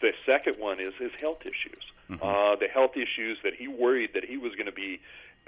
The 0.00 0.12
second 0.26 0.58
one 0.58 0.80
is 0.80 0.92
his 0.98 1.12
health 1.20 1.42
issues. 1.42 1.82
Mm-hmm. 2.10 2.22
Uh, 2.22 2.56
the 2.56 2.68
health 2.68 2.96
issues 2.96 3.38
that 3.42 3.54
he 3.54 3.68
worried 3.68 4.10
that 4.14 4.24
he 4.24 4.36
was 4.36 4.54
going 4.54 4.66
to 4.66 4.72
be 4.72 5.00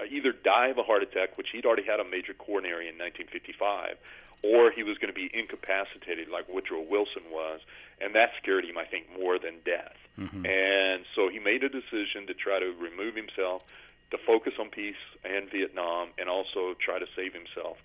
either 0.05 0.31
die 0.31 0.67
of 0.67 0.77
a 0.77 0.83
heart 0.83 1.03
attack, 1.03 1.37
which 1.37 1.47
he'd 1.51 1.65
already 1.65 1.83
had 1.83 1.99
a 1.99 2.07
major 2.07 2.33
coronary 2.33 2.87
in 2.87 2.95
1955, 2.97 3.97
or 4.43 4.71
he 4.71 4.83
was 4.83 4.97
going 4.97 5.11
to 5.11 5.17
be 5.17 5.29
incapacitated 5.33 6.29
like 6.29 6.47
Woodrow 6.47 6.81
Wilson 6.81 7.27
was, 7.31 7.59
and 7.99 8.15
that 8.15 8.31
scared 8.41 8.63
him, 8.63 8.77
I 8.77 8.85
think, 8.85 9.07
more 9.11 9.37
than 9.37 9.59
death. 9.65 9.99
Mm-hmm. 10.17 10.45
And 10.45 11.03
so 11.15 11.27
he 11.27 11.39
made 11.39 11.63
a 11.63 11.69
decision 11.69 12.27
to 12.27 12.33
try 12.33 12.59
to 12.59 12.71
remove 12.79 13.15
himself, 13.15 13.63
to 14.11 14.17
focus 14.25 14.53
on 14.59 14.69
peace 14.69 14.99
and 15.23 15.51
Vietnam, 15.51 16.09
and 16.17 16.29
also 16.29 16.73
try 16.79 16.99
to 16.99 17.05
save 17.15 17.33
himself. 17.33 17.77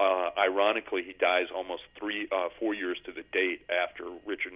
Uh, 0.00 0.30
ironically, 0.36 1.02
he 1.02 1.14
dies 1.18 1.46
almost 1.54 1.82
three, 1.98 2.28
uh, 2.32 2.48
four 2.58 2.74
years 2.74 2.98
to 3.06 3.12
the 3.12 3.22
date 3.32 3.62
after 3.70 4.04
Richard 4.26 4.52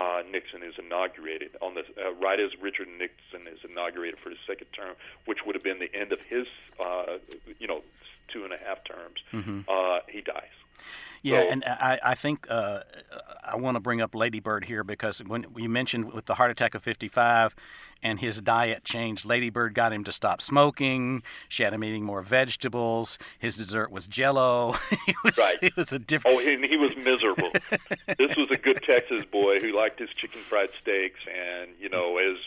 uh, 0.00 0.22
Nixon 0.30 0.62
is 0.62 0.74
inaugurated 0.78 1.50
on 1.60 1.74
the 1.74 1.82
uh, 2.00 2.12
right 2.14 2.40
as 2.40 2.50
Richard 2.60 2.88
Nixon 2.88 3.46
is 3.46 3.60
inaugurated 3.68 4.18
for 4.18 4.30
his 4.30 4.38
second 4.46 4.68
term, 4.72 4.96
which 5.26 5.44
would 5.44 5.54
have 5.54 5.62
been 5.62 5.78
the 5.78 5.94
end 5.94 6.12
of 6.12 6.20
his, 6.22 6.46
uh, 6.82 7.18
you 7.58 7.66
know, 7.66 7.82
two 8.32 8.44
and 8.44 8.52
a 8.52 8.56
half 8.56 8.82
terms. 8.84 9.20
Mm-hmm. 9.32 9.60
Uh, 9.68 10.00
he 10.08 10.22
dies. 10.22 10.56
Yeah, 11.22 11.42
so, 11.42 11.50
and 11.50 11.64
I, 11.64 11.98
I 12.02 12.14
think 12.14 12.46
uh, 12.48 12.80
I 13.44 13.56
want 13.56 13.74
to 13.76 13.80
bring 13.80 14.00
up 14.00 14.14
Lady 14.14 14.40
Bird 14.40 14.64
here 14.64 14.82
because 14.82 15.20
when 15.20 15.44
you 15.56 15.68
mentioned 15.68 16.12
with 16.12 16.26
the 16.26 16.36
heart 16.36 16.50
attack 16.50 16.74
of 16.74 16.82
55 16.82 17.54
and 18.02 18.20
his 18.20 18.40
diet 18.40 18.84
changed, 18.84 19.26
Lady 19.26 19.50
Bird 19.50 19.74
got 19.74 19.92
him 19.92 20.02
to 20.04 20.12
stop 20.12 20.40
smoking. 20.40 21.22
She 21.48 21.62
had 21.62 21.74
him 21.74 21.84
eating 21.84 22.04
more 22.04 22.22
vegetables. 22.22 23.18
His 23.38 23.56
dessert 23.56 23.90
was 23.90 24.06
jello. 24.06 24.76
it 24.90 25.16
was, 25.22 25.36
right. 25.36 25.56
It 25.60 25.76
was 25.76 25.92
a 25.92 25.98
different. 25.98 26.38
Oh, 26.38 26.52
and 26.52 26.64
he 26.64 26.76
was 26.76 26.96
miserable. 26.96 27.50
this 28.18 28.36
was 28.36 28.48
a 28.50 28.56
good 28.56 28.82
Texas 28.82 29.24
boy 29.30 29.60
who 29.60 29.76
liked 29.76 29.98
his 29.98 30.10
chicken 30.16 30.40
fried 30.40 30.70
steaks 30.80 31.20
and, 31.28 31.70
you 31.78 31.90
know, 31.90 32.16
his 32.18 32.38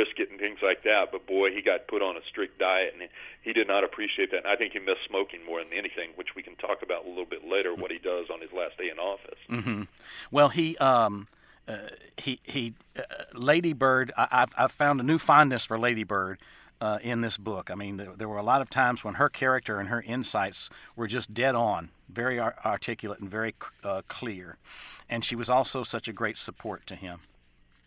brisket 0.00 0.30
and 0.30 0.40
things 0.40 0.58
like 0.62 0.82
that. 0.84 1.12
But 1.12 1.26
boy, 1.26 1.50
he 1.52 1.60
got 1.60 1.86
put 1.88 2.02
on 2.02 2.16
a 2.16 2.20
strict 2.28 2.58
diet, 2.58 2.94
and 2.98 3.08
he 3.42 3.52
did 3.52 3.68
not 3.68 3.84
appreciate 3.84 4.30
that. 4.30 4.38
And 4.38 4.46
I 4.46 4.56
think 4.56 4.72
he 4.72 4.78
missed 4.78 5.04
smoking 5.06 5.44
more 5.44 5.62
than 5.62 5.72
anything, 5.72 6.10
which 6.16 6.28
we 6.34 6.42
can 6.42 6.56
talk 6.56 6.82
about 6.82 7.04
a 7.04 7.08
little 7.08 7.26
bit 7.26 7.46
later. 7.46 7.74
What 7.74 7.90
he 7.90 7.98
does 7.98 8.26
on 8.32 8.40
his 8.40 8.50
last 8.52 8.78
day 8.78 8.88
in 8.90 8.98
office. 8.98 9.38
Mm-hmm. 9.50 9.82
Well, 10.30 10.48
he. 10.48 10.76
Um, 10.78 11.28
uh, 11.68 11.88
he 12.16 12.40
he, 12.42 12.74
uh, 12.98 13.02
Lady 13.34 13.72
Bird. 13.72 14.12
I, 14.16 14.26
have 14.30 14.52
I've 14.56 14.72
found 14.72 14.98
a 14.98 15.04
new 15.04 15.18
fondness 15.18 15.64
for 15.64 15.78
Lady 15.78 16.02
Bird 16.02 16.38
uh, 16.80 16.98
in 17.02 17.20
this 17.20 17.36
book. 17.36 17.70
I 17.70 17.76
mean, 17.76 17.96
there, 17.96 18.12
there, 18.16 18.28
were 18.28 18.38
a 18.38 18.42
lot 18.42 18.60
of 18.60 18.70
times 18.70 19.04
when 19.04 19.14
her 19.14 19.28
character 19.28 19.78
and 19.78 19.88
her 19.88 20.02
insights 20.02 20.68
were 20.96 21.06
just 21.06 21.32
dead 21.32 21.54
on, 21.54 21.90
very 22.08 22.40
articulate 22.40 23.20
and 23.20 23.30
very 23.30 23.54
uh, 23.84 24.02
clear, 24.08 24.56
and 25.08 25.24
she 25.24 25.36
was 25.36 25.48
also 25.48 25.84
such 25.84 26.08
a 26.08 26.12
great 26.12 26.36
support 26.36 26.86
to 26.86 26.96
him. 26.96 27.20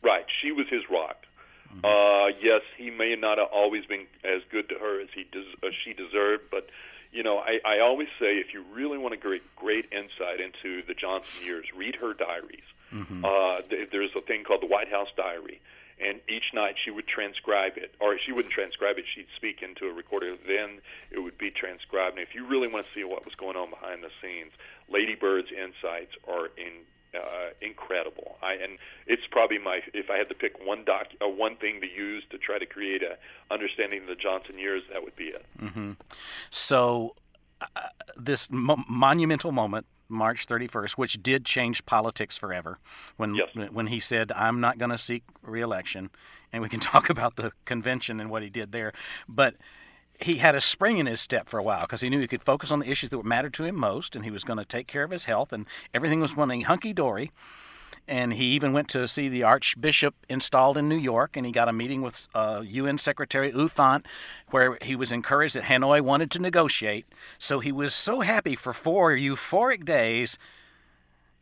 Right, 0.03 0.25
she 0.41 0.51
was 0.51 0.67
his. 0.69 0.83
Mm-hmm. 1.73 1.85
Uh, 1.85 2.37
yes, 2.41 2.61
he 2.77 2.89
may 2.89 3.15
not 3.15 3.37
have 3.37 3.49
always 3.51 3.85
been 3.85 4.05
as 4.23 4.41
good 4.51 4.69
to 4.69 4.75
her 4.75 5.01
as 5.01 5.09
he 5.13 5.23
des- 5.31 5.67
as 5.67 5.73
she 5.83 5.93
deserved, 5.93 6.43
but 6.51 6.69
you 7.11 7.23
know, 7.23 7.37
I, 7.37 7.59
I 7.65 7.79
always 7.79 8.07
say 8.19 8.37
if 8.37 8.53
you 8.53 8.63
really 8.73 8.97
want 8.97 9.13
a 9.13 9.17
great 9.17 9.43
great 9.55 9.85
insight 9.91 10.39
into 10.39 10.85
the 10.85 10.93
Johnson 10.93 11.45
years, 11.45 11.65
read 11.75 11.95
her 11.95 12.13
diaries. 12.13 12.63
Mm-hmm. 12.91 13.25
Uh, 13.25 13.61
th- 13.61 13.89
there's 13.91 14.11
a 14.15 14.21
thing 14.21 14.43
called 14.43 14.61
the 14.61 14.67
White 14.67 14.89
House 14.89 15.09
Diary, 15.15 15.61
and 16.03 16.19
each 16.29 16.53
night 16.53 16.75
she 16.83 16.91
would 16.91 17.07
transcribe 17.07 17.77
it, 17.77 17.93
or 17.99 18.17
she 18.19 18.31
wouldn't 18.31 18.53
transcribe 18.53 18.97
it; 18.97 19.05
she'd 19.13 19.27
speak 19.35 19.61
into 19.61 19.87
a 19.87 19.93
recorder. 19.93 20.35
Then 20.47 20.81
it 21.11 21.19
would 21.19 21.37
be 21.37 21.49
transcribed. 21.49 22.17
And 22.17 22.27
if 22.27 22.35
you 22.35 22.45
really 22.45 22.67
want 22.67 22.85
to 22.85 22.91
see 22.93 23.03
what 23.03 23.25
was 23.25 23.35
going 23.35 23.57
on 23.57 23.69
behind 23.69 24.03
the 24.03 24.11
scenes, 24.21 24.51
Lady 24.89 25.15
Bird's 25.15 25.51
insights 25.51 26.13
are 26.27 26.47
in 26.57 26.85
uh, 27.15 27.49
incredible. 27.61 28.35
I 28.41 28.53
and 28.53 28.77
it's 29.07 29.23
probably 29.29 29.57
my 29.57 29.79
if 29.93 30.09
I 30.09 30.17
had 30.17 30.29
to 30.29 30.35
pick 30.35 30.53
one 30.65 30.83
doc 30.85 31.07
uh, 31.23 31.27
one 31.27 31.55
thing 31.57 31.81
to 31.81 31.87
use 31.87 32.23
to 32.31 32.37
try 32.37 32.59
to 32.59 32.65
create 32.65 33.01
a 33.03 33.17
understanding 33.53 34.01
of 34.01 34.07
the 34.07 34.15
Johnson 34.15 34.57
years, 34.57 34.83
that 34.91 35.03
would 35.03 35.15
be 35.15 35.25
it. 35.25 35.45
Mm-hmm. 35.61 35.91
So 36.49 37.15
uh, 37.61 37.65
this 38.17 38.49
mo- 38.51 38.83
monumental 38.87 39.51
moment. 39.51 39.85
March 40.09 40.45
31st, 40.45 40.91
which 40.91 41.23
did 41.23 41.43
change 41.43 41.87
politics 41.87 42.37
forever, 42.37 42.77
when 43.17 43.33
yes. 43.33 43.49
when 43.71 43.87
he 43.87 43.99
said, 43.99 44.31
"I'm 44.33 44.59
not 44.59 44.77
going 44.77 44.91
to 44.91 44.97
seek 44.97 45.23
reelection," 45.41 46.11
and 46.51 46.61
we 46.61 46.69
can 46.69 46.79
talk 46.91 47.09
about 47.09 47.35
the 47.35 47.51
convention 47.65 48.19
and 48.19 48.29
what 48.29 48.43
he 48.43 48.49
did 48.49 48.73
there. 48.73 48.93
But 49.27 49.55
he 50.23 50.37
had 50.37 50.55
a 50.55 50.61
spring 50.61 50.97
in 50.97 51.05
his 51.05 51.19
step 51.19 51.49
for 51.49 51.59
a 51.59 51.63
while 51.63 51.81
because 51.81 52.01
he 52.01 52.09
knew 52.09 52.19
he 52.19 52.27
could 52.27 52.41
focus 52.41 52.71
on 52.71 52.79
the 52.79 52.89
issues 52.89 53.09
that 53.09 53.23
mattered 53.23 53.53
to 53.55 53.65
him 53.65 53.75
most, 53.75 54.15
and 54.15 54.23
he 54.23 54.31
was 54.31 54.43
going 54.43 54.59
to 54.59 54.65
take 54.65 54.87
care 54.87 55.03
of 55.03 55.11
his 55.11 55.25
health, 55.25 55.51
and 55.51 55.65
everything 55.93 56.19
was 56.19 56.35
running 56.35 56.61
hunky 56.61 56.93
dory. 56.93 57.31
And 58.05 58.33
he 58.33 58.45
even 58.47 58.73
went 58.73 58.89
to 58.89 59.07
see 59.07 59.29
the 59.29 59.43
Archbishop 59.43 60.13
installed 60.27 60.77
in 60.77 60.89
New 60.89 60.97
York, 60.97 61.37
and 61.37 61.45
he 61.45 61.51
got 61.51 61.69
a 61.69 61.73
meeting 61.73 62.01
with 62.01 62.27
uh, 62.35 62.61
UN 62.65 62.97
Secretary 62.97 63.49
U 63.51 63.67
Thant, 63.67 64.05
where 64.49 64.77
he 64.81 64.95
was 64.95 65.11
encouraged 65.11 65.55
that 65.55 65.63
Hanoi 65.63 66.01
wanted 66.01 66.29
to 66.31 66.39
negotiate. 66.39 67.05
So 67.37 67.59
he 67.59 67.71
was 67.71 67.93
so 67.93 68.19
happy 68.21 68.55
for 68.55 68.73
four 68.73 69.11
euphoric 69.11 69.85
days, 69.85 70.37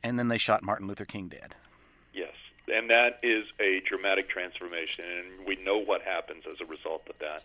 and 0.03 0.19
then 0.19 0.27
they 0.27 0.37
shot 0.37 0.61
Martin 0.63 0.87
Luther 0.87 1.05
King 1.05 1.29
dead. 1.29 1.55
Yes, 2.13 2.33
and 2.71 2.89
that 2.91 3.19
is 3.23 3.45
a 3.59 3.81
dramatic 3.87 4.29
transformation, 4.29 5.05
and 5.05 5.47
we 5.47 5.55
know 5.63 5.79
what 5.79 6.03
happens 6.03 6.43
as 6.51 6.61
a 6.61 6.65
result 6.65 7.03
of 7.09 7.17
that 7.19 7.43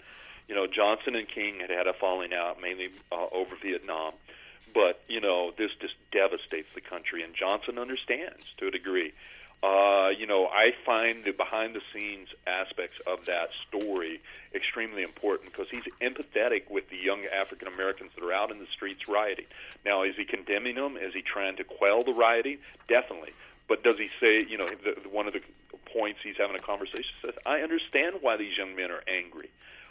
you 0.49 0.55
know, 0.55 0.67
Johnson 0.67 1.15
and 1.17 1.29
King 1.29 1.61
had 1.61 1.71
had 1.71 1.87
a 1.87 1.93
falling 1.93 2.33
out 2.33 2.61
mainly 2.61 2.91
uh, 3.11 3.27
over 3.33 3.57
Vietnam, 3.63 4.13
but 4.75 5.03
you 5.09 5.21
know, 5.21 5.53
this 5.57 5.71
just 5.81 5.95
devastates 6.13 6.69
the 6.75 6.81
country, 6.81 7.23
and 7.23 7.35
Johnson 7.35 7.79
understands 7.79 8.47
to 8.59 8.69
a 8.69 8.71
degree. 8.71 9.13
Uh, 9.63 10.11
you 10.17 10.27
know, 10.27 10.47
I 10.47 10.73
find 10.85 11.25
the 11.25 11.33
behind 11.33 11.75
the 11.75 11.81
scenes 11.93 12.29
aspects 12.47 13.01
of 13.07 13.25
that 13.25 13.49
story 13.67 14.21
extremely 14.55 15.03
important 15.03 15.51
because 15.51 15.69
he's 15.71 15.85
empathetic 16.01 16.71
with 16.71 16.89
the 16.91 16.97
young 16.97 17.25
African 17.25 17.67
Americans 17.67 18.13
that 18.15 18.25
are 18.25 18.33
out 18.33 18.51
in 18.51 18.59
the 18.59 18.67
streets 18.67 19.09
rioting. 19.09 19.47
Now, 19.85 20.03
is 20.03 20.15
he 20.17 20.25
condemning 20.25 20.77
them? 20.77 20.97
Is 20.97 21.15
he 21.15 21.23
trying 21.23 21.57
to 21.57 21.65
quell 21.65 22.05
the 22.05 22.13
rioting? 22.13 22.59
Definitely. 22.87 23.33
But 23.67 23.83
does 23.83 23.99
he 23.99 24.11
say, 24.21 24.45
you 24.49 24.59
know, 24.59 24.69
the, 24.69 25.01
the, 25.03 25.09
one 25.09 25.27
of 25.27 25.33
the 25.33 25.41
points 25.87 26.21
he's 26.23 26.37
having 26.37 26.57
a 26.57 26.61
conversation 26.61 27.11
says, 27.23 27.35
I 27.45 27.61
understand 27.61 28.17
why 28.21 28.37
these 28.37 28.57
young 28.57 28.77
men 28.77 28.91
are 28.91 29.03
angry. 29.09 29.51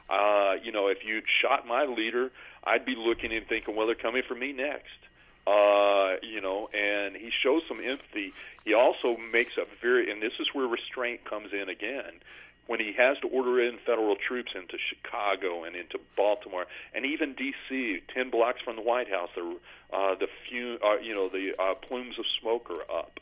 Uh, 0.09 0.53
you 0.63 0.71
know, 0.71 0.87
if 0.87 0.99
you'd 1.05 1.23
shot 1.41 1.67
my 1.67 1.85
leader, 1.85 2.31
I'd 2.63 2.85
be 2.85 2.95
looking 2.95 3.33
and 3.33 3.45
thinking, 3.47 3.75
well, 3.75 3.87
they're 3.87 3.95
coming 3.95 4.23
for 4.27 4.35
me 4.35 4.53
next. 4.53 4.99
Uh, 5.47 6.15
you 6.23 6.41
know, 6.41 6.69
and 6.73 7.15
he 7.15 7.29
shows 7.43 7.61
some 7.67 7.79
empathy. 7.79 8.33
He 8.63 8.73
also 8.73 9.15
makes 9.31 9.53
a 9.57 9.65
very, 9.81 10.11
and 10.11 10.21
this 10.21 10.33
is 10.39 10.47
where 10.53 10.67
restraint 10.67 11.23
comes 11.29 11.53
in 11.53 11.69
again. 11.69 12.21
When 12.65 12.79
he 12.79 12.93
has 12.97 13.19
to 13.19 13.27
order 13.27 13.61
in 13.61 13.77
federal 13.85 14.15
troops 14.15 14.53
into 14.55 14.77
Chicago 14.89 15.65
and 15.65 15.75
into 15.75 15.99
Baltimore 16.17 16.65
and 16.95 17.05
even 17.05 17.35
D.C., 17.35 18.01
ten 18.11 18.31
blocks 18.31 18.59
from 18.65 18.75
the 18.75 18.81
White 18.81 19.07
House, 19.07 19.29
the 19.35 19.57
uh, 19.93 20.15
the 20.15 20.27
few, 20.49 20.79
uh, 20.83 20.97
you 20.97 21.13
know, 21.13 21.29
the 21.29 21.51
uh, 21.61 21.75
plumes 21.75 22.17
of 22.17 22.25
smoke 22.41 22.71
are 22.71 22.81
up 22.91 23.19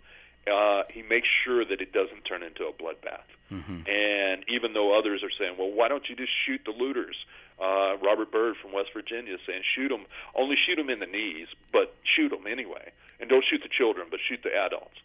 uh, 0.52 0.84
he 0.90 1.02
makes 1.02 1.28
sure 1.44 1.64
that 1.66 1.80
it 1.82 1.94
doesn't 1.94 2.24
turn 2.24 2.44
into 2.44 2.66
a 2.66 2.74
bloodbath. 2.74 3.28
Mm-hmm. 3.52 3.88
And 3.88 4.44
even 4.50 4.74
though 4.74 4.98
others 4.98 5.22
are 5.24 5.32
saying, 5.38 5.56
well, 5.58 5.72
why 5.72 5.88
don't 5.88 6.04
you 6.10 6.16
just 6.16 6.32
shoot 6.46 6.62
the 6.66 6.72
looters? 6.72 7.16
Uh, 7.62 7.96
Robert 8.02 8.32
Byrd 8.32 8.56
from 8.62 8.74
West 8.74 8.90
Virginia 8.94 9.36
is 9.36 9.40
saying, 9.46 9.62
shoot 9.76 9.90
them, 9.90 10.06
only 10.36 10.56
shoot 10.58 10.76
them 10.76 10.90
in 10.90 11.00
the 11.00 11.06
knees, 11.06 11.48
but 11.72 11.96
shoot 12.04 12.30
them 12.30 12.48
anyway. 12.50 12.92
And 13.20 13.30
don't 13.30 13.46
shoot 13.48 13.62
the 13.62 13.70
children, 13.70 14.08
but 14.10 14.20
shoot 14.28 14.42
the 14.44 14.52
adults. 14.52 14.98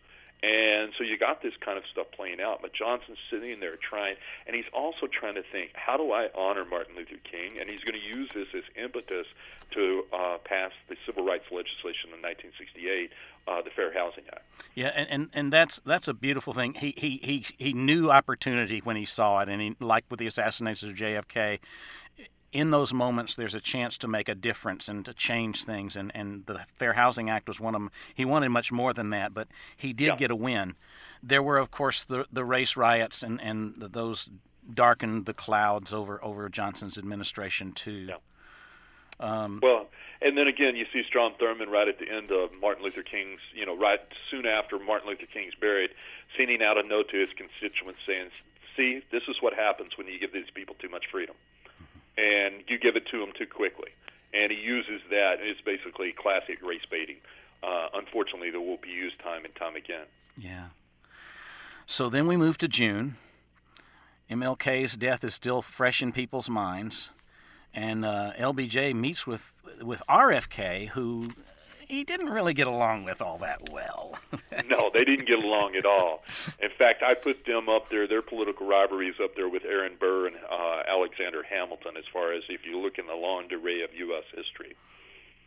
And 0.43 0.93
so 0.97 1.03
you 1.03 1.19
got 1.19 1.43
this 1.43 1.55
kind 1.65 1.79
of 1.79 1.85
stuff 1.91 2.07
playing 2.15 2.41
out. 2.41 2.63
But 2.63 2.73
Johnson's 2.73 3.19
sitting 3.31 3.59
there 3.59 3.77
trying, 3.77 4.15
and 4.47 4.55
he's 4.55 4.71
also 4.73 5.09
trying 5.11 5.35
to 5.35 5.43
think, 5.43 5.71
how 5.75 5.97
do 5.97 6.13
I 6.13 6.29
honor 6.37 6.65
Martin 6.65 6.95
Luther 6.95 7.19
King? 7.25 7.59
And 7.59 7.69
he's 7.69 7.81
going 7.81 7.99
to 7.99 8.07
use 8.07 8.31
this 8.35 8.47
as 8.55 8.63
impetus 8.77 9.27
to 9.73 10.05
uh, 10.13 10.39
pass 10.45 10.71
the 10.89 10.97
civil 11.05 11.25
rights 11.25 11.45
legislation 11.51 12.15
in 12.15 12.23
1968, 12.23 13.11
uh, 13.49 13.63
the 13.63 13.71
Fair 13.71 13.93
Housing 13.93 14.25
Act. 14.33 14.45
Yeah, 14.75 14.93
and, 14.95 15.09
and, 15.11 15.29
and 15.33 15.53
that's 15.53 15.81
that's 15.85 16.09
a 16.09 16.15
beautiful 16.15 16.55
thing. 16.55 16.75
He, 16.75 16.95
he 16.97 17.21
he 17.23 17.47
he 17.59 17.73
knew 17.73 18.11
opportunity 18.11 18.81
when 18.83 18.97
he 18.97 19.05
saw 19.05 19.41
it, 19.41 19.49
and 19.49 19.61
he 19.61 19.77
like 19.81 20.05
with 20.09 20.21
the 20.21 20.27
assassination 20.27 20.91
of 20.91 20.97
JFK, 20.97 21.59
in 22.53 22.71
those 22.71 22.95
moments, 22.95 23.35
there's 23.35 23.55
a 23.55 23.61
chance 23.61 23.99
to 23.99 24.09
make 24.09 24.29
a 24.29 24.35
difference 24.35 24.89
and 24.89 25.05
to 25.05 25.13
change 25.13 25.65
things. 25.65 25.97
And, 25.97 26.11
and 26.15 26.47
the 26.47 26.61
Fair 26.75 26.95
Housing 26.95 27.29
Act 27.29 27.49
was 27.49 27.61
one 27.61 27.75
of 27.75 27.81
them. 27.81 27.91
He 28.15 28.25
wanted 28.25 28.49
much 28.51 28.73
more 28.73 28.95
than 28.95 29.11
that, 29.11 29.35
but 29.35 29.49
he 29.77 29.93
did 29.93 30.07
yeah. 30.07 30.17
get 30.17 30.31
a 30.31 30.37
win. 30.37 30.77
There 31.23 31.43
were, 31.43 31.59
of 31.59 31.71
course, 31.71 32.05
the, 32.05 32.27
the 32.33 32.45
race 32.45 32.77
riots, 32.77 33.23
and, 33.23 33.41
and 33.43 33.75
those 33.79 34.31
darkened 34.73 35.27
the 35.27 35.35
clouds 35.35 35.93
over, 35.93 36.23
over 36.25 36.49
Johnson's 36.49 36.97
administration, 36.97 37.73
too. 37.73 38.09
Yeah. 38.09 38.17
Um, 39.21 39.59
well, 39.63 39.89
and 40.23 40.39
then 40.39 40.47
again, 40.47 40.77
you 40.77 40.87
see 40.93 41.03
Strom 41.07 41.35
Thurmond 41.41 41.69
right 41.69 41.89
at 41.89 41.99
the 41.99 42.09
end 42.09 42.31
of 42.31 42.51
Martin 42.61 42.85
Luther 42.85 43.03
King's, 43.03 43.41
you 43.55 43.67
know, 43.67 43.77
right 43.77 44.01
soon 44.31 44.47
after 44.47 44.79
Martin 44.79 45.09
Luther 45.09 45.27
King's 45.33 45.55
buried, 45.55 45.91
sending 46.37 46.63
out 46.63 46.79
a 46.79 46.87
note 46.87 47.09
to 47.11 47.19
his 47.19 47.31
constituents 47.37 48.01
saying, 48.07 48.31
see, 48.77 49.03
this 49.11 49.25
is 49.29 49.37
what 49.41 49.55
happens 49.55 49.99
when 49.99 50.07
you 50.07 50.19
give 50.19 50.33
these 50.33 50.51
people 50.55 50.77
too 50.79 50.88
much 50.88 50.88
freedom 50.88 50.88
and 50.88 50.88
you 52.79 52.91
give 52.91 52.97
it 52.97 53.07
to 53.11 53.23
him 53.23 53.33
too 53.37 53.47
quickly. 53.47 53.91
And 54.33 54.53
he 54.53 54.59
uses 54.59 55.01
that. 55.11 55.37
It's 55.41 55.61
basically 55.61 56.13
classic 56.13 56.63
race 56.63 56.83
baiting. 56.91 57.17
Uh, 57.63 57.89
unfortunately, 57.95 58.51
that 58.51 58.61
will 58.61 58.77
be 58.77 58.91
used 58.91 59.19
time 59.21 59.45
and 59.45 59.55
time 59.57 59.75
again. 59.75 60.07
Yeah. 60.37 60.67
So 61.87 62.09
then 62.09 62.27
we 62.27 62.37
move 62.37 62.59
to 62.59 62.69
June. 62.69 63.17
MLK's 64.31 64.97
death 64.97 65.25
is 65.25 65.35
still 65.35 65.63
fresh 65.63 66.03
in 66.03 66.13
people's 66.13 66.51
minds, 66.51 67.09
and 67.73 68.05
uh, 68.05 68.33
LBJ 68.39 68.95
meets 68.95 69.27
with 69.27 69.55
with 69.81 70.03
RFK, 70.07 70.89
who 70.89 71.31
he 71.89 72.05
didn't 72.05 72.31
really 72.31 72.55
get 72.55 72.67
along 72.67 73.05
with 73.05 73.21
all 73.21 73.39
that 73.39 73.71
well. 73.71 74.19
no, 74.69 74.91
they 74.93 75.05
didn't 75.05 75.27
get 75.27 75.39
along 75.39 75.75
at 75.77 75.87
all. 75.87 76.23
In 76.61 76.71
fact, 76.77 77.03
I 77.03 77.15
put 77.15 77.45
them 77.47 77.69
up 77.69 77.91
there, 77.91 78.07
their 78.07 78.23
political 78.23 78.67
rivalries 78.67 79.15
up 79.23 79.35
there 79.35 79.49
with 79.49 79.65
Aaron 79.65 79.95
Burr 79.99 80.27
and 80.27 80.37
uh, 80.37 80.83
Alexander 80.87 81.43
Hamilton, 81.43 81.97
as 81.97 82.05
far 82.13 82.33
as 82.33 82.43
if 82.49 82.67
you 82.67 82.79
look 82.79 82.99
in 82.99 83.07
the 83.07 83.15
long 83.15 83.53
array 83.53 83.83
of 83.83 83.95
U.S. 83.95 84.25
history. 84.35 84.77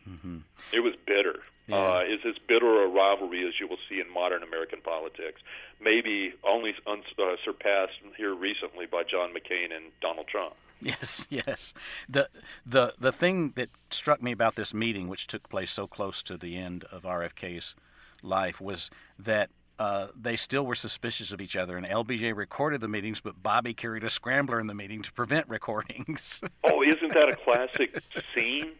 Mm-hmm. 0.08 0.38
It 0.72 0.80
was 0.80 0.94
bitter. 1.06 1.40
Yeah. 1.68 1.76
Uh, 1.76 2.00
is 2.00 2.18
as 2.26 2.34
bitter 2.48 2.82
a 2.82 2.88
rivalry 2.88 3.46
as 3.46 3.54
you 3.60 3.68
will 3.68 3.78
see 3.88 4.00
in 4.00 4.12
modern 4.12 4.42
American 4.42 4.80
politics. 4.80 5.40
Maybe 5.80 6.34
only 6.42 6.74
uns- 6.88 7.04
uh, 7.16 7.36
surpassed 7.44 8.00
here 8.16 8.34
recently 8.34 8.86
by 8.86 9.04
John 9.04 9.30
McCain 9.32 9.74
and 9.74 9.92
Donald 10.00 10.26
Trump. 10.26 10.54
Yes, 10.92 11.28
yes. 11.30 11.74
The 12.08 12.28
the 12.66 12.94
the 12.98 13.12
thing 13.12 13.52
that 13.54 13.68
struck 13.90 14.20
me 14.20 14.32
about 14.32 14.56
this 14.56 14.74
meeting, 14.74 15.06
which 15.06 15.28
took 15.28 15.48
place 15.48 15.70
so 15.70 15.86
close 15.86 16.24
to 16.24 16.36
the 16.36 16.56
end 16.56 16.84
of 16.90 17.04
RFK's 17.04 17.76
life, 18.20 18.60
was 18.60 18.90
that 19.16 19.50
uh, 19.78 20.08
they 20.20 20.36
still 20.36 20.66
were 20.66 20.74
suspicious 20.74 21.32
of 21.32 21.40
each 21.40 21.56
other, 21.56 21.76
and 21.76 21.86
LBJ 21.86 22.36
recorded 22.36 22.80
the 22.80 22.88
meetings, 22.88 23.20
but 23.20 23.42
Bobby 23.42 23.74
carried 23.74 24.04
a 24.04 24.10
scrambler 24.10 24.60
in 24.60 24.66
the 24.66 24.74
meeting 24.74 25.02
to 25.02 25.12
prevent 25.12 25.48
recordings. 25.48 26.40
oh, 26.64 26.82
isn't 26.82 27.14
that 27.14 27.28
a 27.28 27.36
classic 27.36 28.00
scene? 28.34 28.72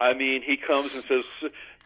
I 0.00 0.14
mean, 0.14 0.42
he 0.42 0.56
comes 0.56 0.94
and 0.94 1.04
says, 1.08 1.24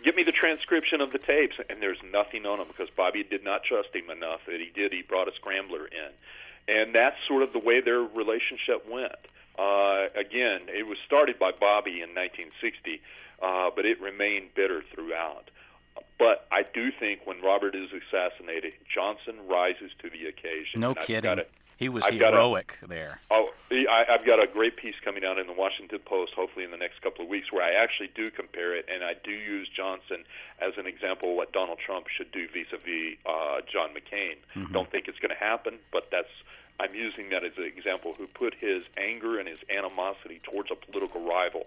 "Give 0.05 0.16
me 0.16 0.22
the 0.22 0.33
transcription 0.33 1.01
of 1.01 1.12
the 1.12 1.18
tapes," 1.18 1.57
and 1.70 1.81
there's 1.81 2.03
nothing 2.12 2.46
on 2.46 2.59
them 2.59 2.68
because 2.68 2.90
Bobby 2.90 3.22
did 3.22 3.44
not 3.44 3.62
trust 3.62 3.94
him 3.94 4.11
enough 4.11 4.40
that 4.46 4.61
he 4.61 4.70
did. 4.75 4.92
He 4.92 5.03
brought 5.03 5.29
a 5.29 5.35
scrambler 5.35 5.87
in, 5.87 6.75
and 6.75 6.94
that's 6.94 7.16
sort 7.29 7.42
of 7.42 7.53
the 7.53 7.59
way 7.59 7.81
their 7.81 8.01
relationship 8.01 8.88
went. 8.90 9.14
Uh, 9.58 10.06
again, 10.14 10.62
it 10.68 10.86
was 10.86 10.98
started 11.06 11.38
by 11.38 11.50
Bobby 11.52 12.00
in 12.00 12.14
1960, 12.14 13.00
uh, 13.42 13.70
but 13.74 13.84
it 13.84 14.00
remained 14.00 14.54
bitter 14.54 14.82
throughout. 14.94 15.50
But 16.18 16.46
I 16.50 16.62
do 16.62 16.90
think 16.92 17.26
when 17.26 17.40
Robert 17.42 17.74
is 17.74 17.90
assassinated, 17.92 18.72
Johnson 18.92 19.34
rises 19.48 19.90
to 20.00 20.08
the 20.08 20.26
occasion. 20.26 20.80
No 20.80 20.94
kidding. 20.94 21.38
a- 21.38 21.46
he 21.78 21.88
was 21.88 22.04
I've 22.04 22.16
got 22.20 22.32
a- 22.32 22.36
heroic 22.36 22.78
there. 22.86 23.18
Oh, 23.30 23.50
I, 23.72 24.04
I've 24.08 24.24
got 24.24 24.40
a 24.40 24.46
great 24.46 24.76
piece 24.76 24.94
coming 25.04 25.24
out 25.24 25.38
in 25.38 25.48
the 25.48 25.52
Washington 25.52 25.98
Post, 26.04 26.32
hopefully 26.34 26.64
in 26.64 26.70
the 26.70 26.76
next 26.76 27.02
couple 27.02 27.24
of 27.24 27.28
weeks, 27.28 27.50
where 27.50 27.64
I 27.64 27.72
actually 27.72 28.10
do 28.14 28.30
compare 28.30 28.76
it, 28.76 28.86
and 28.92 29.02
I 29.02 29.14
do 29.14 29.32
use 29.32 29.68
Johnson 29.74 30.22
as 30.60 30.74
an 30.78 30.86
example 30.86 31.30
of 31.30 31.36
what 31.36 31.52
Donald 31.52 31.78
Trump 31.84 32.06
should 32.08 32.30
do 32.30 32.46
vis-a-vis 32.46 33.16
uh, 33.26 33.62
John 33.72 33.90
McCain. 33.90 34.36
Don't 34.72 34.90
think 34.92 35.08
it's 35.08 35.18
going 35.18 35.34
to 35.34 35.40
happen, 35.44 35.78
but 35.90 36.08
that's 36.12 36.30
I'm 36.80 36.94
using 36.94 37.30
that 37.30 37.44
as 37.44 37.52
an 37.56 37.64
example. 37.64 38.14
Who 38.16 38.26
put 38.26 38.54
his 38.54 38.82
anger 38.96 39.38
and 39.38 39.48
his 39.48 39.58
animosity 39.70 40.40
towards 40.42 40.70
a 40.70 40.74
political 40.74 41.20
rival 41.24 41.66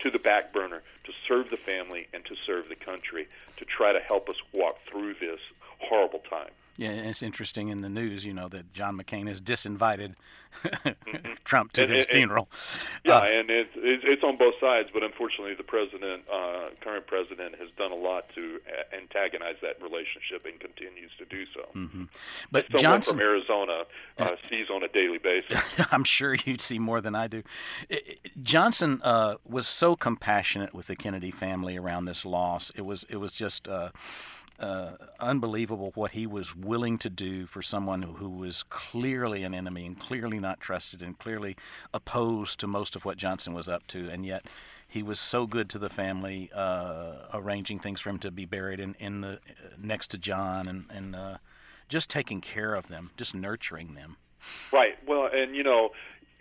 to 0.00 0.10
the 0.10 0.18
back 0.18 0.52
burner 0.52 0.82
to 1.04 1.12
serve 1.28 1.50
the 1.50 1.56
family 1.56 2.08
and 2.12 2.24
to 2.24 2.34
serve 2.46 2.68
the 2.68 2.74
country 2.74 3.28
to 3.56 3.64
try 3.64 3.92
to 3.92 4.00
help 4.00 4.28
us 4.28 4.36
walk 4.52 4.76
through 4.90 5.14
this 5.14 5.40
horrible 5.78 6.20
time. 6.30 6.50
Yeah, 6.76 6.90
and 6.90 7.06
it's 7.06 7.22
interesting 7.22 7.68
in 7.68 7.82
the 7.82 7.88
news, 7.88 8.24
you 8.24 8.34
know, 8.34 8.48
that 8.48 8.72
John 8.72 8.98
McCain 8.98 9.28
has 9.28 9.40
disinvited 9.40 10.14
Trump 11.44 11.72
to 11.72 11.82
And- 11.84 11.92
his 11.92 12.06
and- 12.06 12.12
funeral. 12.16 12.48
Yeah, 13.04 13.18
Uh, 13.18 13.22
and 13.24 13.50
it's, 13.50 13.70
it's 13.76 14.22
on 14.24 14.36
both 14.38 14.54
sides, 14.60 14.88
but 14.92 15.02
unfortunately, 15.02 15.54
the 15.54 15.62
president, 15.62 16.24
uh, 16.32 16.70
current 16.80 17.06
president, 17.06 17.54
has 17.60 17.68
done 17.78 17.92
a 17.92 17.96
lot 17.96 18.24
to 18.34 18.60
uh, 18.66 18.96
antagonize 18.96 19.56
that 19.62 19.80
relationship 19.82 20.46
and 20.46 20.58
continues 20.58 21.10
to 21.18 21.24
do 21.26 21.44
so. 21.54 22.08
but 22.50 22.66
Someone 22.66 22.82
Johnson, 22.82 23.12
from 23.14 23.20
Arizona 23.20 23.82
uh, 24.18 24.30
sees 24.48 24.66
on 24.68 24.82
a 24.82 24.88
daily 24.88 25.18
basis. 25.18 25.62
I'm 25.92 26.04
sure 26.04 26.34
you'd 26.44 26.60
see 26.60 26.78
more 26.78 27.00
than 27.00 27.14
I 27.14 27.28
do. 27.28 27.42
Johnson 28.42 29.00
uh, 29.04 29.36
was 29.44 29.66
so 29.68 29.96
compassionate 29.96 30.74
with 30.74 30.86
the 30.88 30.96
Kennedy 30.96 31.30
family 31.30 31.76
around 31.76 32.06
this 32.06 32.24
loss. 32.24 32.70
It 32.74 32.82
was 32.82 33.04
it 33.08 33.16
was 33.16 33.32
just 33.32 33.68
uh, 34.58 34.62
uh, 34.64 34.96
unbelievable 35.20 35.92
what 35.94 36.12
he 36.12 36.26
was 36.26 36.54
willing 36.54 36.98
to 36.98 37.10
do 37.10 37.46
for 37.46 37.62
someone 37.62 38.02
who, 38.02 38.12
who 38.14 38.28
was 38.28 38.62
clearly 38.64 39.42
an 39.42 39.54
enemy 39.54 39.86
and 39.86 39.98
clearly 39.98 40.38
not 40.38 40.60
trusted 40.60 41.02
and 41.02 41.18
clearly 41.18 41.56
opposed 41.92 42.60
to 42.60 42.66
most 42.66 42.96
of 42.96 43.04
what 43.04 43.16
Johnson 43.16 43.54
was 43.54 43.68
up 43.68 43.86
to, 43.88 44.08
and 44.08 44.24
yet. 44.24 44.46
He 44.86 45.02
was 45.02 45.18
so 45.18 45.48
good 45.48 45.68
to 45.70 45.78
the 45.80 45.88
family, 45.88 46.52
uh, 46.54 47.14
arranging 47.32 47.80
things 47.80 48.00
for 48.00 48.10
him 48.10 48.18
to 48.20 48.30
be 48.30 48.44
buried 48.44 48.78
in, 48.78 48.94
in 49.00 49.22
the 49.22 49.40
next 49.76 50.08
to 50.12 50.18
John, 50.18 50.68
and, 50.68 50.84
and 50.88 51.16
uh, 51.16 51.38
just 51.88 52.08
taking 52.08 52.40
care 52.40 52.74
of 52.74 52.86
them, 52.86 53.10
just 53.16 53.34
nurturing 53.34 53.94
them. 53.94 54.18
Right. 54.72 54.96
Well, 55.06 55.28
and 55.32 55.54
you 55.54 55.62
know, 55.62 55.90